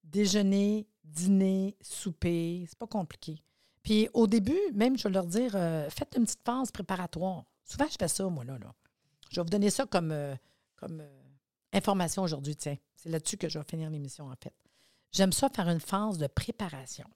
déjeuner, 0.05 0.87
dîner, 1.03 1.77
souper, 1.81 2.65
c'est 2.69 2.79
pas 2.79 2.87
compliqué. 2.87 3.43
Puis 3.83 4.09
au 4.15 4.29
début, 4.29 4.57
même, 4.73 4.97
je 4.97 5.09
vais 5.09 5.15
leur 5.15 5.27
dire, 5.27 5.57
euh, 5.57 5.91
faites 5.91 6.15
une 6.17 6.27
petite 6.27 6.45
phase 6.45 6.71
préparatoire. 6.71 7.45
Souvent, 7.65 7.89
je 7.91 7.97
fais 7.99 8.07
ça, 8.07 8.29
moi, 8.29 8.45
là. 8.45 8.57
là. 8.59 8.73
Je 9.33 9.41
vais 9.41 9.43
vous 9.43 9.51
donner 9.51 9.71
ça 9.71 9.85
comme, 9.85 10.13
euh, 10.13 10.37
comme 10.77 11.01
euh, 11.01 11.23
information 11.73 12.23
aujourd'hui, 12.23 12.55
tiens. 12.55 12.79
C'est 12.95 13.09
là-dessus 13.09 13.37
que 13.37 13.49
je 13.49 13.59
vais 13.59 13.65
finir 13.69 13.91
l'émission, 13.91 14.31
en 14.31 14.37
fait. 14.41 14.55
J'aime 15.11 15.33
ça 15.33 15.49
faire 15.49 15.69
une 15.71 15.81
phase 15.81 16.19
de 16.19 16.29
préparation. 16.29 17.11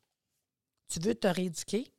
Tu 0.89 0.99
veux 0.99 1.15
te 1.15 1.29
rééduquer 1.29 1.93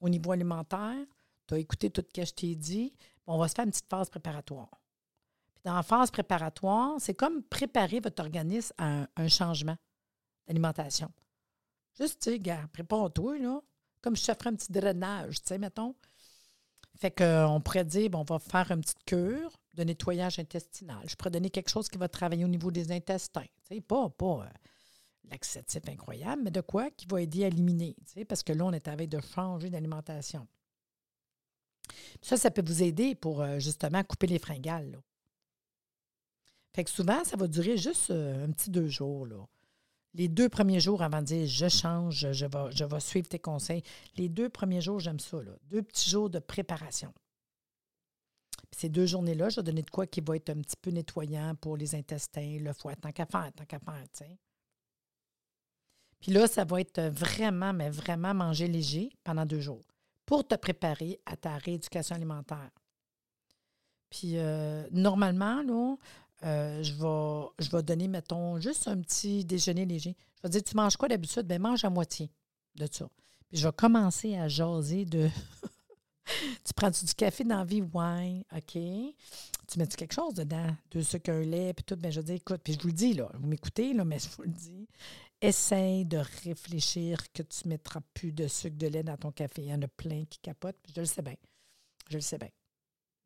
au 0.00 0.10
niveau 0.10 0.32
alimentaire, 0.32 1.06
tu 1.50 1.54
as 1.54 1.58
écouté 1.58 1.90
tout 1.90 2.04
ce 2.06 2.20
que 2.20 2.24
je 2.24 2.32
t'ai 2.32 2.54
dit, 2.54 2.94
on 3.26 3.36
va 3.36 3.48
se 3.48 3.54
faire 3.54 3.64
une 3.64 3.72
petite 3.72 3.88
phase 3.88 4.08
préparatoire. 4.08 4.70
Puis 5.54 5.62
dans 5.64 5.74
la 5.74 5.82
phase 5.82 6.10
préparatoire, 6.10 6.94
c'est 7.00 7.14
comme 7.14 7.42
préparer 7.42 7.98
votre 7.98 8.22
organisme 8.22 8.72
à 8.78 9.08
un, 9.16 9.28
changement 9.28 9.76
d'alimentation. 10.46 11.10
Juste, 11.98 12.22
tu 12.22 12.40
sais, 12.40 12.66
prépare-toi, 12.72 13.38
là. 13.38 13.60
Comme 14.00 14.16
je 14.16 14.24
te 14.24 14.32
ferais 14.32 14.50
un 14.50 14.54
petit 14.54 14.70
drainage, 14.70 15.42
tu 15.42 15.48
sais, 15.48 15.58
mettons. 15.58 15.94
Fait 16.96 17.10
qu'on 17.10 17.60
pourrait 17.60 17.84
dire, 17.84 18.10
bon, 18.10 18.20
on 18.20 18.24
va 18.24 18.38
faire 18.38 18.70
une 18.70 18.80
petite 18.80 19.04
cure 19.04 19.60
de 19.74 19.84
nettoyage 19.84 20.38
intestinal. 20.38 21.02
Je 21.08 21.16
pourrais 21.16 21.30
donner 21.30 21.50
quelque 21.50 21.68
chose 21.68 21.88
qui 21.88 21.98
va 21.98 22.08
travailler 22.08 22.44
au 22.44 22.48
niveau 22.48 22.70
des 22.70 22.92
intestins. 22.92 23.42
Tu 23.68 23.74
sais, 23.74 23.80
pas, 23.80 24.08
pas 24.08 24.44
euh, 24.44 24.48
laxatif 25.30 25.82
incroyable, 25.88 26.42
mais 26.44 26.50
de 26.50 26.60
quoi 26.60 26.90
qui 26.90 27.06
va 27.06 27.20
aider 27.20 27.44
à 27.44 27.48
éliminer. 27.48 27.96
Tu 28.06 28.12
sais, 28.12 28.24
parce 28.24 28.42
que 28.42 28.52
là, 28.52 28.64
on 28.64 28.72
est 28.72 28.86
avec 28.86 29.08
de 29.08 29.20
changer 29.20 29.68
d'alimentation. 29.68 30.46
Ça, 32.22 32.36
ça 32.36 32.50
peut 32.50 32.62
vous 32.64 32.82
aider 32.82 33.14
pour 33.14 33.40
euh, 33.40 33.58
justement 33.58 34.02
couper 34.04 34.26
les 34.26 34.38
fringales. 34.38 35.00
Fait 36.74 36.84
que 36.84 36.90
souvent, 36.90 37.24
ça 37.24 37.36
va 37.36 37.48
durer 37.48 37.76
juste 37.76 38.10
euh, 38.10 38.44
un 38.44 38.50
petit 38.50 38.70
deux 38.70 38.88
jours. 38.88 39.26
Les 40.14 40.28
deux 40.28 40.48
premiers 40.48 40.80
jours 40.80 41.02
avant 41.02 41.20
de 41.20 41.26
dire 41.26 41.46
je 41.46 41.68
change, 41.68 42.32
je 42.32 42.84
vais, 42.84 43.00
suivre 43.00 43.28
tes 43.28 43.38
conseils. 43.38 43.82
Les 44.16 44.28
deux 44.28 44.48
premiers 44.48 44.80
jours, 44.80 44.98
j'aime 44.98 45.20
ça. 45.20 45.42
Là. 45.42 45.52
Deux 45.64 45.82
petits 45.82 46.10
jours 46.10 46.30
de 46.30 46.38
préparation. 46.38 47.12
ces 48.72 48.88
deux 48.88 49.06
journées-là, 49.06 49.48
je 49.48 49.56
vais 49.56 49.62
donner 49.62 49.82
de 49.82 49.90
quoi 49.90 50.06
qui 50.06 50.20
va 50.20 50.36
être 50.36 50.50
un 50.50 50.60
petit 50.60 50.76
peu 50.80 50.90
nettoyant 50.90 51.54
pour 51.56 51.76
les 51.76 51.94
intestins, 51.94 52.58
le 52.60 52.72
foie, 52.72 52.96
tant 52.96 53.12
qu'à 53.12 53.26
faire, 53.26 53.50
tant 53.52 53.64
qu'à 53.64 53.78
faire. 53.78 54.04
Puis 56.20 56.32
là, 56.32 56.46
ça 56.46 56.64
va 56.64 56.80
être 56.80 57.00
vraiment, 57.00 57.72
mais 57.72 57.88
vraiment 57.88 58.34
manger 58.34 58.68
léger 58.68 59.10
pendant 59.24 59.46
deux 59.46 59.60
jours 59.60 59.89
pour 60.30 60.46
te 60.46 60.54
préparer 60.54 61.18
à 61.26 61.36
ta 61.36 61.58
rééducation 61.58 62.14
alimentaire. 62.14 62.70
Puis 64.10 64.38
euh, 64.38 64.86
normalement, 64.92 65.60
là, 65.60 65.96
euh, 66.44 66.80
je, 66.84 66.92
vais, 66.92 67.48
je 67.58 67.68
vais 67.68 67.82
donner, 67.82 68.06
mettons, 68.06 68.60
juste 68.60 68.86
un 68.86 69.00
petit 69.00 69.44
déjeuner 69.44 69.84
léger. 69.86 70.14
Je 70.36 70.42
vais 70.44 70.48
dire, 70.48 70.62
tu 70.62 70.76
manges 70.76 70.96
quoi 70.96 71.08
d'habitude? 71.08 71.48
Bien, 71.48 71.58
mange 71.58 71.84
à 71.84 71.90
moitié 71.90 72.30
de 72.76 72.86
ça. 72.88 73.08
Puis 73.48 73.58
je 73.58 73.66
vais 73.66 73.72
commencer 73.72 74.36
à 74.36 74.46
jaser 74.46 75.04
de. 75.04 75.28
tu 76.64 76.74
prends 76.76 76.90
-tu 76.90 77.06
du 77.06 77.14
café 77.14 77.42
dans 77.42 77.64
la? 77.64 77.64
Ouais, 77.64 78.46
OK. 78.56 78.72
Tu 78.74 79.78
mets 79.78 79.86
-tu 79.86 79.96
quelque 79.96 80.14
chose 80.14 80.34
dedans? 80.34 80.76
Deux 80.92 81.02
sucres, 81.02 81.30
un 81.32 81.40
lait, 81.40 81.74
puis 81.74 81.82
tout. 81.84 81.96
Bien, 81.96 82.12
je 82.12 82.20
dis, 82.20 82.34
écoute, 82.34 82.60
puis 82.62 82.74
je 82.74 82.78
vous 82.78 82.86
le 82.86 82.94
dis, 82.94 83.14
là, 83.14 83.28
vous 83.34 83.48
m'écoutez, 83.48 83.94
mais 83.94 84.20
je 84.20 84.28
vous 84.28 84.42
le 84.44 84.50
dis. 84.50 84.86
Essaye 85.42 86.04
de 86.04 86.18
réfléchir 86.44 87.32
que 87.32 87.42
tu 87.42 87.66
ne 87.66 87.70
mettras 87.70 88.00
plus 88.12 88.32
de 88.32 88.46
sucre 88.46 88.76
de 88.76 88.86
lait 88.86 89.02
dans 89.02 89.16
ton 89.16 89.32
café. 89.32 89.62
Il 89.62 89.68
y 89.68 89.74
en 89.74 89.80
a 89.80 89.88
plein 89.88 90.24
qui 90.26 90.38
capotent, 90.38 90.76
je 90.94 91.00
le 91.00 91.06
sais 91.06 91.22
bien. 91.22 91.36
Je 92.10 92.16
le 92.16 92.20
sais 92.20 92.38
bien. 92.38 92.50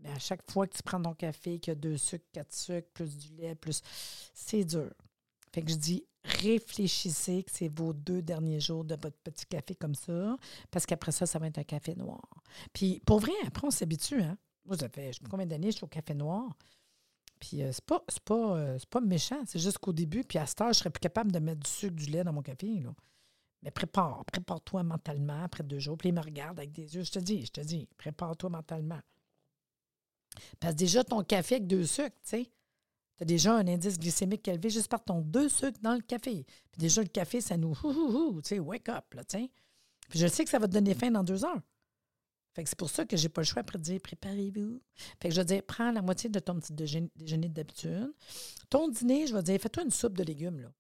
Mais 0.00 0.10
à 0.10 0.18
chaque 0.18 0.48
fois 0.50 0.66
que 0.66 0.76
tu 0.76 0.82
prends 0.82 1.00
ton 1.00 1.14
café, 1.14 1.58
qu'il 1.58 1.70
y 1.70 1.72
a 1.72 1.74
deux 1.74 1.96
sucres, 1.96 2.26
quatre 2.32 2.52
sucres, 2.52 2.88
plus 2.92 3.16
du 3.16 3.34
lait, 3.34 3.54
plus. 3.54 3.80
C'est 4.32 4.64
dur. 4.64 4.92
Fait 5.52 5.62
que 5.62 5.70
je 5.70 5.76
dis, 5.76 6.04
réfléchissez 6.24 7.42
que 7.44 7.50
c'est 7.50 7.68
vos 7.68 7.92
deux 7.92 8.22
derniers 8.22 8.60
jours 8.60 8.84
de 8.84 8.96
votre 8.96 9.16
petit 9.18 9.46
café 9.46 9.74
comme 9.74 9.94
ça, 9.94 10.36
parce 10.70 10.84
qu'après 10.86 11.12
ça, 11.12 11.26
ça 11.26 11.38
va 11.38 11.46
être 11.46 11.58
un 11.58 11.64
café 11.64 11.94
noir. 11.94 12.22
Puis 12.72 13.00
pour 13.06 13.20
vrai, 13.20 13.32
après, 13.46 13.66
on 13.66 13.70
s'habitue. 13.70 14.20
Hein? 14.20 14.36
Moi, 14.64 14.76
ça 14.76 14.88
fait 14.88 15.12
je 15.12 15.20
combien 15.28 15.46
d'années 15.46 15.70
je 15.70 15.76
suis 15.76 15.84
au 15.84 15.88
café 15.88 16.14
noir. 16.14 16.56
Puis 17.40 17.62
euh, 17.62 17.72
c'est 17.72 17.84
pas, 17.84 18.02
pas, 18.24 18.56
euh, 18.56 18.78
pas 18.90 19.00
méchant, 19.00 19.42
c'est 19.46 19.58
juste 19.58 19.78
qu'au 19.78 19.92
début, 19.92 20.24
puis 20.24 20.38
à 20.38 20.46
ce 20.46 20.54
âge, 20.62 20.76
je 20.76 20.78
serais 20.80 20.90
plus 20.90 21.00
capable 21.00 21.32
de 21.32 21.38
mettre 21.38 21.60
du 21.60 21.70
sucre, 21.70 21.94
du 21.94 22.06
lait 22.06 22.24
dans 22.24 22.32
mon 22.32 22.42
café. 22.42 22.80
Là. 22.80 22.94
Mais 23.62 23.70
prépare, 23.70 24.24
prépare-toi 24.26 24.82
mentalement 24.82 25.42
après 25.44 25.64
deux 25.64 25.78
jours. 25.78 25.96
Puis 25.96 26.10
il 26.10 26.14
me 26.14 26.20
regarde 26.20 26.58
avec 26.58 26.72
des 26.72 26.94
yeux. 26.94 27.02
Je 27.02 27.12
te 27.12 27.18
dis, 27.18 27.46
je 27.46 27.50
te 27.50 27.60
dis, 27.60 27.88
prépare-toi 27.96 28.50
mentalement. 28.50 29.00
Parce 30.60 30.74
que 30.74 30.78
déjà, 30.78 31.02
ton 31.02 31.22
café 31.22 31.56
avec 31.56 31.66
deux 31.66 31.86
sucres, 31.86 32.16
tu 32.22 32.30
sais, 32.30 32.50
tu 33.16 33.22
as 33.22 33.26
déjà 33.26 33.54
un 33.54 33.66
indice 33.66 33.98
glycémique 33.98 34.46
élevé 34.48 34.68
juste 34.68 34.88
par 34.88 35.02
ton 35.02 35.20
deux 35.20 35.48
sucres 35.48 35.80
dans 35.80 35.94
le 35.94 36.00
café. 36.00 36.44
Puis 36.72 36.78
déjà, 36.78 37.00
le 37.02 37.08
café, 37.08 37.40
ça 37.40 37.56
nous, 37.56 37.74
tu 37.74 38.48
sais, 38.48 38.58
wake 38.58 38.88
up, 38.88 39.14
là, 39.14 39.24
tu 39.24 39.38
sais. 39.38 39.50
Puis 40.08 40.18
je 40.18 40.26
sais 40.26 40.44
que 40.44 40.50
ça 40.50 40.58
va 40.58 40.66
te 40.66 40.72
donner 40.72 40.94
faim 40.94 41.10
dans 41.10 41.24
deux 41.24 41.44
heures. 41.44 41.60
C'est 42.56 42.78
pour 42.78 42.90
ça 42.90 43.04
que 43.04 43.16
j'ai 43.16 43.28
pas 43.28 43.40
le 43.40 43.46
choix 43.46 43.60
après 43.60 43.78
de 43.78 43.82
dire 43.82 44.00
préparez-vous. 44.00 44.80
Fait 45.20 45.28
que 45.28 45.34
je 45.34 45.40
vais 45.40 45.44
dire 45.44 45.62
prends 45.66 45.90
la 45.90 46.02
moitié 46.02 46.30
de 46.30 46.38
ton 46.38 46.58
petit 46.60 46.72
déjeuner 46.72 47.48
d'habitude. 47.48 48.12
Ton 48.70 48.88
dîner, 48.88 49.26
je 49.26 49.34
vais 49.34 49.42
dire 49.42 49.60
fais-toi 49.60 49.82
une 49.82 49.90
soupe 49.90 50.16
de 50.16 50.22
légumes 50.22 50.60
là. 50.60 50.72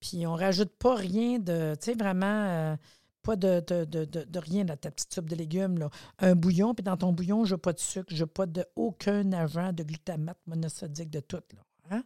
Puis 0.00 0.26
on 0.26 0.34
rajoute 0.34 0.72
pas 0.78 0.94
rien 0.94 1.38
de, 1.38 1.76
tu 1.78 1.84
sais 1.84 1.94
vraiment 1.94 2.26
euh, 2.26 2.76
pas 3.22 3.36
de, 3.36 4.38
rien 4.38 4.64
dans 4.64 4.76
ta 4.76 4.90
petite 4.90 5.12
soupe 5.12 5.28
de 5.28 5.36
légumes. 5.36 5.88
Un 6.18 6.34
bouillon 6.34 6.74
puis 6.74 6.82
dans 6.82 6.96
ton 6.96 7.12
bouillon, 7.12 7.44
je 7.44 7.54
n'ai 7.54 7.60
pas 7.60 7.72
de 7.72 7.78
sucre, 7.78 8.12
je 8.12 8.24
n'ai 8.24 8.28
pas 8.28 8.46
de 8.46 8.64
aucun 8.74 9.30
agent 9.32 9.72
de 9.72 9.82
glutamate 9.84 10.38
monosodique 10.46 11.10
de 11.10 11.20
tout 11.20 11.42
là. 11.54 11.62
Hein? 11.90 12.04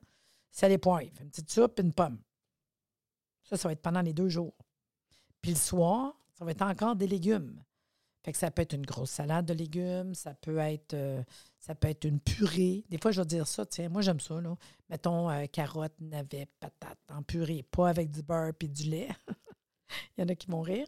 C'est 0.50 0.68
les 0.68 0.78
poivres, 0.78 1.10
une 1.20 1.30
petite 1.30 1.50
soupe 1.50 1.78
et 1.78 1.82
une 1.82 1.92
pomme. 1.92 2.18
Ça, 3.44 3.56
ça 3.56 3.68
va 3.68 3.72
être 3.72 3.82
pendant 3.82 4.02
les 4.02 4.12
deux 4.12 4.28
jours. 4.28 4.54
Puis 5.40 5.52
le 5.52 5.56
soir, 5.56 6.14
ça 6.32 6.44
va 6.44 6.50
être 6.50 6.62
encore 6.62 6.96
des 6.96 7.06
légumes. 7.06 7.62
Fait 8.24 8.32
que 8.32 8.38
ça 8.38 8.50
peut 8.50 8.62
être 8.62 8.72
une 8.72 8.86
grosse 8.86 9.10
salade 9.10 9.44
de 9.44 9.52
légumes, 9.52 10.14
ça 10.14 10.32
peut 10.32 10.56
être, 10.56 10.94
euh, 10.94 11.22
ça 11.58 11.74
peut 11.74 11.88
être 11.88 12.04
une 12.04 12.20
purée. 12.20 12.84
Des 12.88 12.96
fois, 12.96 13.12
je 13.12 13.20
vais 13.20 13.26
dire 13.26 13.46
ça, 13.46 13.66
tiens, 13.66 13.90
moi 13.90 14.00
j'aime 14.00 14.20
ça. 14.20 14.40
Mettons 14.88 15.28
euh, 15.28 15.44
carottes, 15.44 16.00
navets, 16.00 16.48
patates 16.58 16.98
en 17.10 17.22
purée, 17.22 17.62
pas 17.70 17.90
avec 17.90 18.10
du 18.10 18.22
beurre 18.22 18.52
et 18.58 18.68
du 18.68 18.84
lait. 18.84 19.08
Il 20.16 20.22
y 20.22 20.24
en 20.24 20.28
a 20.28 20.34
qui 20.34 20.50
vont 20.50 20.62
rire. 20.62 20.86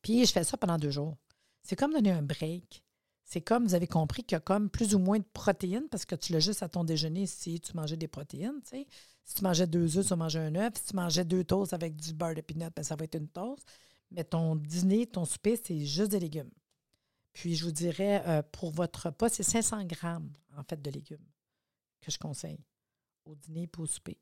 Puis 0.00 0.24
je 0.24 0.32
fais 0.32 0.44
ça 0.44 0.56
pendant 0.56 0.78
deux 0.78 0.90
jours. 0.90 1.18
C'est 1.62 1.76
comme 1.76 1.92
donner 1.92 2.10
un 2.10 2.22
break. 2.22 2.82
C'est 3.24 3.42
comme, 3.42 3.64
vous 3.64 3.74
avez 3.74 3.86
compris 3.86 4.24
qu'il 4.24 4.34
y 4.34 4.36
a 4.36 4.40
comme 4.40 4.70
plus 4.70 4.94
ou 4.94 4.98
moins 4.98 5.18
de 5.18 5.26
protéines 5.34 5.88
parce 5.90 6.06
que 6.06 6.14
tu 6.14 6.32
l'as 6.32 6.40
juste 6.40 6.62
à 6.62 6.68
ton 6.68 6.84
déjeuner 6.84 7.26
si 7.26 7.60
tu 7.60 7.76
mangeais 7.76 7.98
des 7.98 8.08
protéines. 8.08 8.60
Si 8.64 9.34
tu 9.34 9.44
mangeais 9.44 9.66
deux 9.66 9.98
œufs, 9.98 10.06
tu 10.06 10.14
manger 10.16 10.38
un 10.38 10.54
œuf. 10.56 10.72
Si 10.76 10.86
tu 10.86 10.96
mangeais 10.96 11.24
deux 11.24 11.44
toasts 11.44 11.74
avec 11.74 11.94
du 11.96 12.14
beurre 12.14 12.34
de 12.34 12.40
peanut, 12.40 12.72
ben, 12.74 12.82
ça 12.82 12.96
va 12.96 13.04
être 13.04 13.14
une 13.14 13.28
toast. 13.28 13.62
Mais 14.10 14.24
ton 14.24 14.56
dîner, 14.56 15.06
ton 15.06 15.24
souper, 15.24 15.56
c'est 15.62 15.84
juste 15.84 16.10
des 16.10 16.20
légumes. 16.20 16.50
Puis 17.32 17.54
je 17.54 17.64
vous 17.64 17.70
dirais, 17.70 18.26
euh, 18.26 18.42
pour 18.52 18.70
votre 18.70 19.06
repas, 19.06 19.28
c'est 19.28 19.42
500 19.42 19.84
grammes, 19.84 20.32
en 20.56 20.64
fait, 20.64 20.80
de 20.80 20.90
légumes 20.90 21.26
que 22.00 22.10
je 22.10 22.18
conseille 22.18 22.58
au 23.24 23.34
dîner 23.34 23.64
et 23.64 23.80
au 23.80 23.86
souper. 23.86 24.18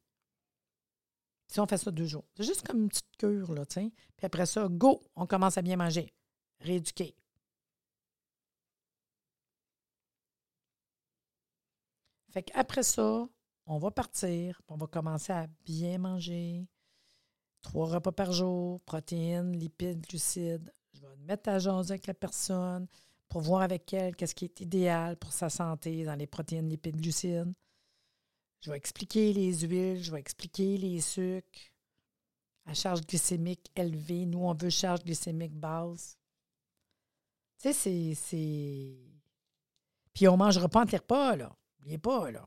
Si 1.46 1.60
on 1.60 1.66
fait 1.66 1.78
ça 1.78 1.90
deux 1.90 2.04
jours, 2.06 2.26
c'est 2.36 2.44
juste 2.44 2.66
comme 2.66 2.82
une 2.82 2.88
petite 2.88 3.16
cure, 3.16 3.54
là, 3.54 3.64
tu 3.64 3.90
Puis 4.16 4.26
après 4.26 4.44
ça, 4.44 4.68
go, 4.68 5.02
on 5.16 5.26
commence 5.26 5.56
à 5.56 5.62
bien 5.62 5.76
manger. 5.76 6.12
Rééduquer. 6.60 7.16
Fait 12.30 12.42
qu'après 12.42 12.82
ça, 12.82 13.26
on 13.64 13.78
va 13.78 13.90
partir, 13.90 14.60
on 14.68 14.76
va 14.76 14.86
commencer 14.86 15.32
à 15.32 15.46
bien 15.64 15.98
manger, 15.98 16.68
Trois 17.62 17.88
repas 17.88 18.12
par 18.12 18.32
jour, 18.32 18.80
protéines, 18.82 19.52
lipides, 19.52 20.00
glucides. 20.06 20.72
Je 20.94 21.00
vais 21.00 21.16
me 21.16 21.26
mettre 21.26 21.48
à 21.50 21.58
jaser 21.58 21.92
avec 21.92 22.06
la 22.06 22.14
personne 22.14 22.86
pour 23.28 23.42
voir 23.42 23.62
avec 23.62 23.92
elle 23.92 24.16
qu'est-ce 24.16 24.34
qui 24.34 24.46
est 24.46 24.60
idéal 24.60 25.16
pour 25.16 25.32
sa 25.32 25.50
santé 25.50 26.04
dans 26.04 26.14
les 26.14 26.26
protéines, 26.26 26.68
lipides, 26.68 27.00
glucides. 27.00 27.52
Je 28.60 28.70
vais 28.70 28.76
expliquer 28.76 29.32
les 29.32 29.52
huiles, 29.60 30.02
je 30.02 30.10
vais 30.10 30.18
expliquer 30.18 30.78
les 30.78 31.00
sucres 31.00 31.72
à 32.66 32.74
charge 32.74 33.02
glycémique 33.06 33.70
élevée. 33.76 34.26
Nous, 34.26 34.40
on 34.40 34.54
veut 34.54 34.70
charge 34.70 35.04
glycémique 35.04 35.54
basse. 35.54 36.18
Tu 37.60 37.72
sais, 37.72 38.14
c'est. 38.14 38.96
Puis 40.12 40.28
on 40.28 40.32
ne 40.32 40.38
mangera 40.38 40.68
pas 40.68 40.82
en 40.82 40.84
repas, 40.84 41.36
là. 41.36 41.56
N'oubliez 41.78 41.98
pas, 41.98 42.30
là. 42.30 42.46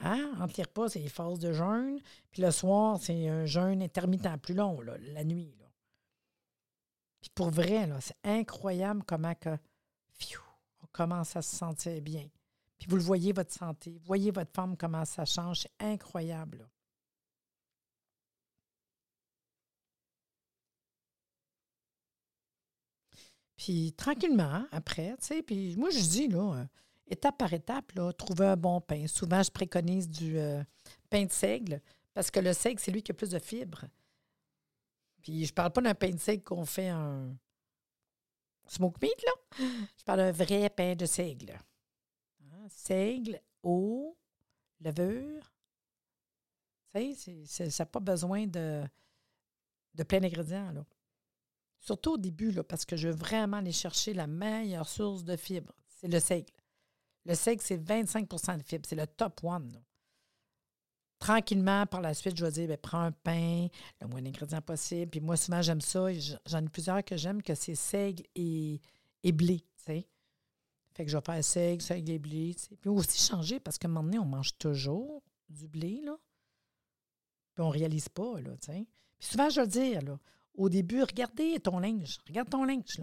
Hein? 0.00 0.32
Entre 0.40 0.60
les 0.60 0.88
c'est 0.88 0.98
les 1.00 1.08
phases 1.08 1.38
de 1.38 1.52
jeûne. 1.52 2.00
Puis 2.30 2.42
le 2.42 2.50
soir, 2.50 2.98
c'est 3.00 3.28
un 3.28 3.46
jeûne 3.46 3.82
intermittent 3.82 4.36
plus 4.42 4.54
long, 4.54 4.80
la 4.80 5.24
nuit. 5.24 5.54
Là. 5.58 5.66
Puis 7.20 7.30
pour 7.34 7.50
vrai, 7.50 7.88
c'est 8.00 8.16
incroyable 8.24 9.02
comment 9.06 9.34
que, 9.34 9.56
on 10.82 10.86
commence 10.92 11.36
à 11.36 11.42
se 11.42 11.56
sentir 11.56 12.00
bien. 12.00 12.28
Puis 12.78 12.86
vous 12.88 12.96
le 12.96 13.02
voyez, 13.02 13.32
votre 13.32 13.52
santé. 13.52 14.00
Voyez 14.04 14.30
votre 14.30 14.52
forme, 14.54 14.76
comment 14.76 15.04
ça 15.04 15.24
change. 15.24 15.60
C'est 15.62 15.84
incroyable. 15.84 16.68
Puis 23.56 23.92
tranquillement, 23.94 24.66
après, 24.70 25.16
tu 25.18 25.26
sais, 25.26 25.42
puis 25.42 25.76
moi, 25.76 25.90
je 25.90 25.98
dis, 25.98 26.28
là, 26.28 26.54
euh, 26.54 26.64
étape 27.08 27.38
par 27.38 27.52
étape, 27.52 27.92
là, 27.92 28.12
trouver 28.12 28.46
un 28.46 28.56
bon 28.56 28.80
pain. 28.80 29.06
Souvent, 29.06 29.42
je 29.42 29.50
préconise 29.50 30.08
du 30.08 30.38
euh, 30.38 30.62
pain 31.10 31.24
de 31.24 31.32
seigle 31.32 31.80
parce 32.14 32.30
que 32.30 32.40
le 32.40 32.52
seigle, 32.52 32.80
c'est 32.80 32.90
lui 32.90 33.02
qui 33.02 33.12
a 33.12 33.14
plus 33.14 33.30
de 33.30 33.38
fibres. 33.38 33.84
Puis 35.22 35.46
je 35.46 35.52
parle 35.52 35.72
pas 35.72 35.80
d'un 35.80 35.94
pain 35.94 36.10
de 36.10 36.18
seigle 36.18 36.42
qu'on 36.42 36.64
fait 36.64 36.88
un 36.88 37.36
smoke 38.66 38.98
meat, 39.02 39.22
là. 39.22 39.66
Je 39.98 40.04
parle 40.04 40.18
d'un 40.18 40.32
vrai 40.32 40.70
pain 40.70 40.94
de 40.94 41.06
seigle. 41.06 41.58
Hein, 42.50 42.66
seigle, 42.68 43.40
eau, 43.62 44.16
levure, 44.80 45.52
ça 46.92 47.64
n'a 47.66 47.86
pas 47.86 48.00
besoin 48.00 48.46
de, 48.46 48.82
de 49.94 50.02
plein 50.02 50.20
d'ingrédients, 50.20 50.72
là. 50.72 50.84
Surtout 51.80 52.14
au 52.14 52.18
début, 52.18 52.50
là, 52.50 52.64
parce 52.64 52.84
que 52.84 52.96
je 52.96 53.08
veux 53.08 53.14
vraiment 53.14 53.58
aller 53.58 53.72
chercher 53.72 54.12
la 54.12 54.26
meilleure 54.26 54.88
source 54.88 55.22
de 55.22 55.36
fibres. 55.36 55.74
C'est 55.86 56.08
le 56.08 56.18
seigle. 56.18 56.52
Le 57.28 57.34
seigle, 57.34 57.60
c'est 57.62 57.76
25% 57.76 58.56
de 58.56 58.62
fibres. 58.62 58.86
C'est 58.88 58.96
le 58.96 59.06
top 59.06 59.44
one. 59.44 59.70
Tranquillement, 61.18 61.84
par 61.84 62.00
la 62.00 62.14
suite, 62.14 62.36
je 62.36 62.44
vais 62.44 62.50
dire, 62.50 62.68
ben, 62.68 62.78
prends 62.78 63.02
un 63.02 63.12
pain, 63.12 63.68
le 64.00 64.06
moins 64.06 64.22
d'ingrédients 64.22 64.62
possible. 64.62 65.10
Puis 65.10 65.20
moi, 65.20 65.36
souvent, 65.36 65.60
j'aime 65.60 65.82
ça. 65.82 66.06
J'en 66.46 66.64
ai 66.64 66.68
plusieurs 66.68 67.04
que 67.04 67.18
j'aime, 67.18 67.42
que 67.42 67.54
c'est 67.54 67.74
seigle 67.74 68.24
et, 68.34 68.80
blé, 69.24 69.62
tu. 69.84 70.04
Fait 70.94 71.04
que 71.04 71.10
je 71.10 71.16
vais 71.16 71.22
faire 71.22 71.44
seigle, 71.44 71.82
seigle 71.82 72.12
et 72.12 72.18
blé. 72.18 72.56
Puis 72.80 72.88
aussi 72.88 73.22
changer, 73.30 73.60
parce 73.60 73.76
qu'à 73.76 73.88
un 73.88 73.90
moment 73.90 74.04
donné, 74.04 74.18
on 74.18 74.24
mange 74.24 74.56
toujours 74.56 75.22
du 75.50 75.68
blé, 75.68 76.00
là. 76.02 76.16
Puis 77.54 77.62
on 77.62 77.68
réalise 77.68 78.08
pas, 78.08 78.40
là. 78.40 78.52
Puis 78.58 78.86
souvent, 79.20 79.50
je 79.50 79.60
vais 79.60 79.66
le 79.66 79.70
dire, 79.70 80.18
au 80.54 80.70
début, 80.70 81.02
regardez 81.02 81.60
ton 81.60 81.78
linge. 81.78 82.20
Regarde 82.26 82.48
ton 82.48 82.64
linge. 82.64 83.02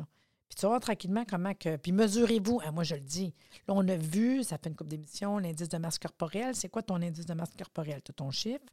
Tu 0.56 0.62
vas 0.62 0.70
voir 0.70 0.80
tranquillement 0.80 1.26
comment 1.28 1.54
que. 1.54 1.76
Puis 1.78 1.92
mesurez-vous. 1.92 2.62
Ah, 2.64 2.72
moi, 2.72 2.84
je 2.84 2.96
le 2.96 3.02
dis. 3.02 3.34
Là, 3.68 3.74
on 3.76 3.88
a 3.88 3.96
vu, 3.96 4.44
ça 4.44 4.58
fait 4.58 4.70
une 4.70 4.76
couple 4.76 4.92
d'émissions, 4.92 5.38
l'indice 5.38 5.70
de 5.70 5.78
masse 5.78 6.00
corporelle. 6.00 6.56
C'est 6.56 6.70
quoi 6.70 6.82
ton 6.82 6.96
indice 6.96 7.26
de 7.26 7.34
masse 7.34 7.52
corporelle? 7.58 8.02
As 8.08 8.14
ton 8.14 8.32
chiffre. 8.32 8.66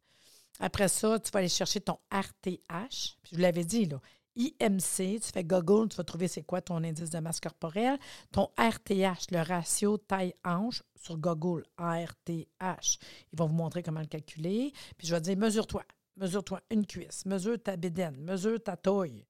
Après 0.61 0.89
ça, 0.89 1.19
tu 1.19 1.31
vas 1.31 1.41
aller 1.41 1.49
chercher 1.49 1.81
ton 1.81 1.99
RTH. 2.13 3.17
Puis 3.23 3.31
je 3.33 3.37
vous 3.37 3.43
l'avais 3.43 3.65
dit, 3.65 3.87
là. 3.87 4.01
IMC, 4.35 5.21
tu 5.21 5.31
fais 5.33 5.45
Google, 5.45 5.91
tu 5.91 5.97
vas 5.97 6.05
trouver 6.05 6.27
c'est 6.27 6.43
quoi 6.43 6.63
ton 6.63 6.83
indice 6.83 7.11
de 7.11 7.19
masse 7.19 7.41
corporelle. 7.41 7.99
Ton 8.31 8.49
RTH, 8.59 9.31
le 9.31 9.43
ratio 9.43 9.99
taille-hanche, 9.99 10.83
sur 10.97 11.19
Google, 11.19 11.65
RTH. 11.79 12.99
Ils 13.33 13.39
vont 13.39 13.47
vous 13.47 13.55
montrer 13.55 13.83
comment 13.83 14.01
le 14.01 14.07
calculer. 14.07 14.73
Puis 14.97 15.07
je 15.07 15.15
vais 15.15 15.21
te 15.21 15.27
dire, 15.27 15.37
mesure-toi. 15.37 15.83
Mesure-toi 16.17 16.61
une 16.71 16.87
cuisse. 16.87 17.27
Mesure 17.27 17.63
ta 17.63 17.77
bédaine. 17.77 18.17
Mesure 18.21 18.63
ta 18.63 18.77
taille. 18.77 19.27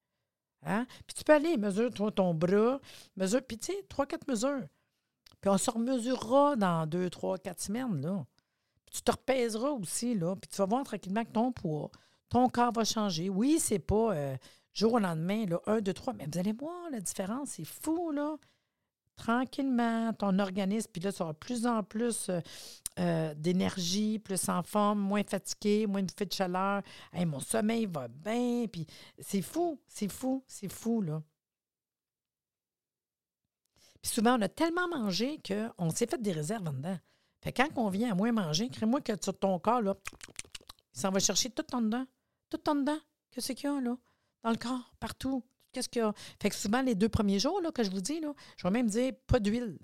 Hein? 0.65 0.85
Puis 1.05 1.15
tu 1.15 1.23
peux 1.23 1.33
aller, 1.33 1.57
mesure-toi 1.57 2.11
ton 2.11 2.33
bras. 2.33 2.79
Mesure, 3.15 3.41
puis 3.41 3.57
tu 3.57 3.73
sais, 3.73 3.85
trois, 3.89 4.05
quatre 4.05 4.27
mesures. 4.27 4.67
Puis 5.41 5.49
on 5.49 5.57
se 5.57 5.69
remesurera 5.69 6.55
dans 6.55 6.87
deux, 6.87 7.09
trois, 7.09 7.37
quatre 7.37 7.61
semaines. 7.61 8.25
Puis 8.85 8.95
tu 8.95 9.01
te 9.01 9.11
repèseras 9.11 9.69
aussi, 9.69 10.15
là. 10.15 10.35
Puis 10.35 10.49
tu 10.49 10.57
vas 10.57 10.65
voir 10.65 10.83
tranquillement 10.83 11.25
que 11.25 11.31
ton 11.31 11.51
poids, 11.51 11.91
ton 12.29 12.47
corps 12.49 12.71
va 12.71 12.83
changer. 12.83 13.29
Oui, 13.29 13.59
c'est 13.59 13.79
pas 13.79 14.13
euh, 14.15 14.37
jour 14.73 14.93
au 14.93 14.99
lendemain, 14.99 15.45
là, 15.45 15.59
un, 15.67 15.81
deux, 15.81 15.93
trois, 15.93 16.13
mais 16.13 16.27
vous 16.31 16.39
allez 16.39 16.53
voir 16.53 16.89
la 16.91 16.99
différence, 16.99 17.51
c'est 17.51 17.65
fou, 17.65 18.11
là. 18.11 18.37
Tranquillement, 19.15 20.11
ton 20.13 20.39
organisme, 20.39 20.89
puis 20.91 21.01
là, 21.01 21.13
tu 21.13 21.21
auras 21.21 21.33
plus 21.33 21.67
en 21.67 21.83
plus 21.83 22.29
euh, 22.29 22.41
euh, 22.99 23.33
d'énergie, 23.35 24.19
plus 24.19 24.49
en 24.49 24.63
forme, 24.63 24.99
moins 24.99 25.23
fatigué, 25.23 25.85
moins 25.87 26.01
de 26.01 26.25
de 26.25 26.31
chaleur. 26.31 26.81
Mon 27.13 27.39
sommeil 27.39 27.85
va 27.85 28.07
bien, 28.07 28.65
puis 28.71 28.87
c'est 29.19 29.41
fou, 29.41 29.79
c'est 29.87 30.07
fou, 30.07 30.43
c'est 30.47 30.71
fou, 30.71 31.01
là. 31.01 31.21
Puis 34.01 34.11
souvent, 34.11 34.37
on 34.37 34.41
a 34.41 34.49
tellement 34.49 34.87
mangé 34.89 35.41
qu'on 35.47 35.89
s'est 35.89 36.07
fait 36.07 36.21
des 36.21 36.33
réserves 36.33 36.67
en 36.67 36.73
dedans. 36.73 36.99
Fait 37.41 37.53
quand 37.53 37.69
on 37.77 37.89
vient 37.89 38.11
à 38.11 38.15
moins 38.15 38.31
manger, 38.31 38.69
crée-moi 38.69 38.99
que 39.01 39.13
sur 39.21 39.37
ton 39.37 39.57
corps, 39.59 39.81
là, 39.81 39.95
il 40.95 41.09
va 41.09 41.19
chercher 41.19 41.49
tout 41.49 41.65
en 41.73 41.81
dedans. 41.81 42.05
Tout 42.49 42.69
en 42.69 42.75
dedans. 42.75 42.99
Qu'est-ce 43.31 43.53
qu'il 43.53 43.69
y 43.69 43.73
a, 43.73 43.79
là? 43.79 43.97
Dans 44.43 44.51
le 44.51 44.57
corps, 44.57 44.93
partout. 44.99 45.43
Qu'est-ce 45.73 45.89
qu'il 45.89 46.01
y 46.01 46.05
a? 46.05 46.13
Fait 46.41 46.49
que 46.49 46.55
souvent, 46.55 46.81
les 46.81 46.95
deux 46.95 47.09
premiers 47.09 47.39
jours, 47.39 47.59
là, 47.61 47.71
que 47.71 47.83
je 47.83 47.89
vous 47.89 48.01
dis, 48.01 48.19
là, 48.19 48.33
je 48.57 48.63
vais 48.63 48.71
même 48.71 48.87
dire 48.87 49.13
pas 49.27 49.39
d'huile. 49.39 49.77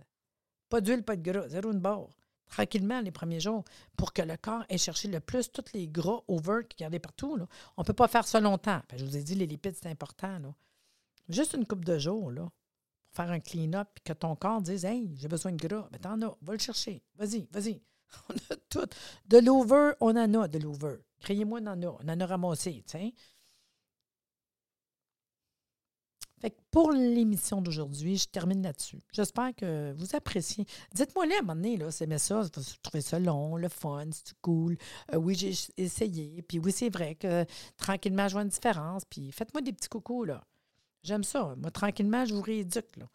Pas 0.70 0.82
d'huile, 0.82 1.04
pas 1.04 1.16
de 1.16 1.22
gras. 1.22 1.50
Zéro 1.50 1.72
une 1.72 1.80
barre. 1.80 2.10
Tranquillement, 2.48 3.02
les 3.02 3.12
premiers 3.12 3.40
jours, 3.40 3.64
pour 3.96 4.14
que 4.14 4.22
le 4.22 4.36
corps 4.38 4.64
ait 4.70 4.78
cherché 4.78 5.08
le 5.08 5.20
plus 5.20 5.52
tous 5.52 5.66
les 5.74 5.88
gras 5.88 6.22
over 6.28 6.62
qui 6.68 6.78
gardent 6.78 6.98
partout. 7.00 7.36
Là. 7.36 7.48
On 7.78 7.82
ne 7.82 7.86
peut 7.86 7.94
pas 7.94 8.08
faire 8.08 8.28
ça 8.28 8.40
longtemps. 8.40 8.82
Fait 8.90 8.98
je 8.98 9.06
vous 9.06 9.18
ai 9.18 9.24
dit, 9.24 9.36
les 9.36 9.46
lipides, 9.46 9.76
c'est 9.76 9.90
important. 9.90 10.40
Là. 10.40 10.54
Juste 11.28 11.54
une 11.54 11.66
coupe 11.66 11.86
de 11.86 12.00
jours, 12.00 12.32
là, 12.32 12.42
pour 12.42 13.16
faire 13.16 13.32
un 13.32 13.40
clean-up, 13.40 13.88
puis 13.94 14.04
que 14.04 14.14
ton 14.14 14.36
corps 14.36 14.62
dise 14.62 14.86
Hey, 14.86 15.16
j'ai 15.18 15.28
besoin 15.28 15.52
de 15.52 15.68
gras. 15.68 15.88
Ben, 15.92 16.00
t'en 16.00 16.22
as, 16.22 16.36
va 16.42 16.54
le 16.54 16.60
chercher. 16.60 17.04
Vas-y, 17.16 17.48
vas-y. 17.52 17.82
On 18.30 18.34
a 18.34 18.56
tout. 18.70 18.88
De 19.28 19.38
l'over, 19.38 19.92
on 20.00 20.18
en 20.18 20.34
a 20.34 20.48
de 20.48 20.58
l'over. 20.58 20.98
Criez-moi, 21.20 21.60
on 21.62 21.68
en 21.68 21.84
a. 21.84 21.98
On 22.04 22.10
en 22.10 22.20
a 22.20 22.26
ramassé, 22.26 22.84
tu 22.88 22.98
sais. 22.98 23.14
Fait 26.40 26.52
que 26.52 26.60
pour 26.72 26.92
l'émission 26.92 27.62
d'aujourd'hui, 27.62 28.18
je 28.18 28.28
termine 28.28 28.62
là-dessus. 28.62 29.00
J'espère 29.12 29.54
que 29.56 29.94
vous 29.94 30.16
appréciez. 30.16 30.66
Dites-moi-les 30.94 31.36
à 31.36 31.40
un 31.40 31.42
moment 31.42 31.56
donné, 31.56 31.78
là, 31.78 31.92
c'est 31.92 32.08
mais 32.08 32.18
ça, 32.18 32.42
vous 32.42 32.62
trouvez 32.82 33.02
ça 33.02 33.20
long, 33.20 33.56
le 33.58 33.68
fun, 33.70 34.06
c'est 34.12 34.34
cool. 34.42 34.78
Euh, 35.14 35.18
oui, 35.18 35.36
j'ai 35.36 35.54
essayé. 35.78 36.42
Puis 36.42 36.60
oui, 36.60 36.72
c'est 36.72 36.90
vrai 36.90 37.16
que 37.16 37.46
tranquillement, 37.78 38.28
je 38.28 38.34
vois 38.34 38.44
une 38.44 38.50
différence. 38.50 39.04
Puis 39.06 39.32
faites-moi 39.32 39.62
des 39.62 39.74
petits 39.74 39.90
coucous, 39.90 40.26
là. 40.26 40.44
J'aime 41.04 41.24
ça. 41.24 41.56
Moi, 41.58 41.72
tranquillement, 41.72 42.26
je 42.26 42.34
vous 42.34 42.42
rééduque, 42.42 42.98
là. 42.98 43.06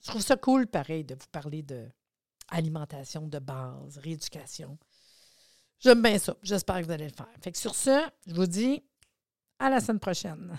Je 0.00 0.08
trouve 0.08 0.22
ça 0.22 0.36
cool, 0.36 0.66
pareil, 0.66 1.04
de 1.04 1.14
vous 1.14 1.28
parler 1.30 1.62
de 1.62 1.86
alimentation 2.48 3.26
de 3.28 3.38
base, 3.38 3.98
rééducation. 3.98 4.78
J'aime 5.78 6.02
bien 6.02 6.18
ça. 6.18 6.36
J'espère 6.42 6.80
que 6.80 6.86
vous 6.86 6.92
allez 6.92 7.08
le 7.08 7.14
faire. 7.14 7.28
Fait 7.40 7.52
que 7.52 7.58
sur 7.58 7.74
ce, 7.74 8.04
je 8.26 8.34
vous 8.34 8.46
dis 8.46 8.82
à 9.58 9.70
la 9.70 9.80
semaine 9.80 10.00
prochaine. 10.00 10.58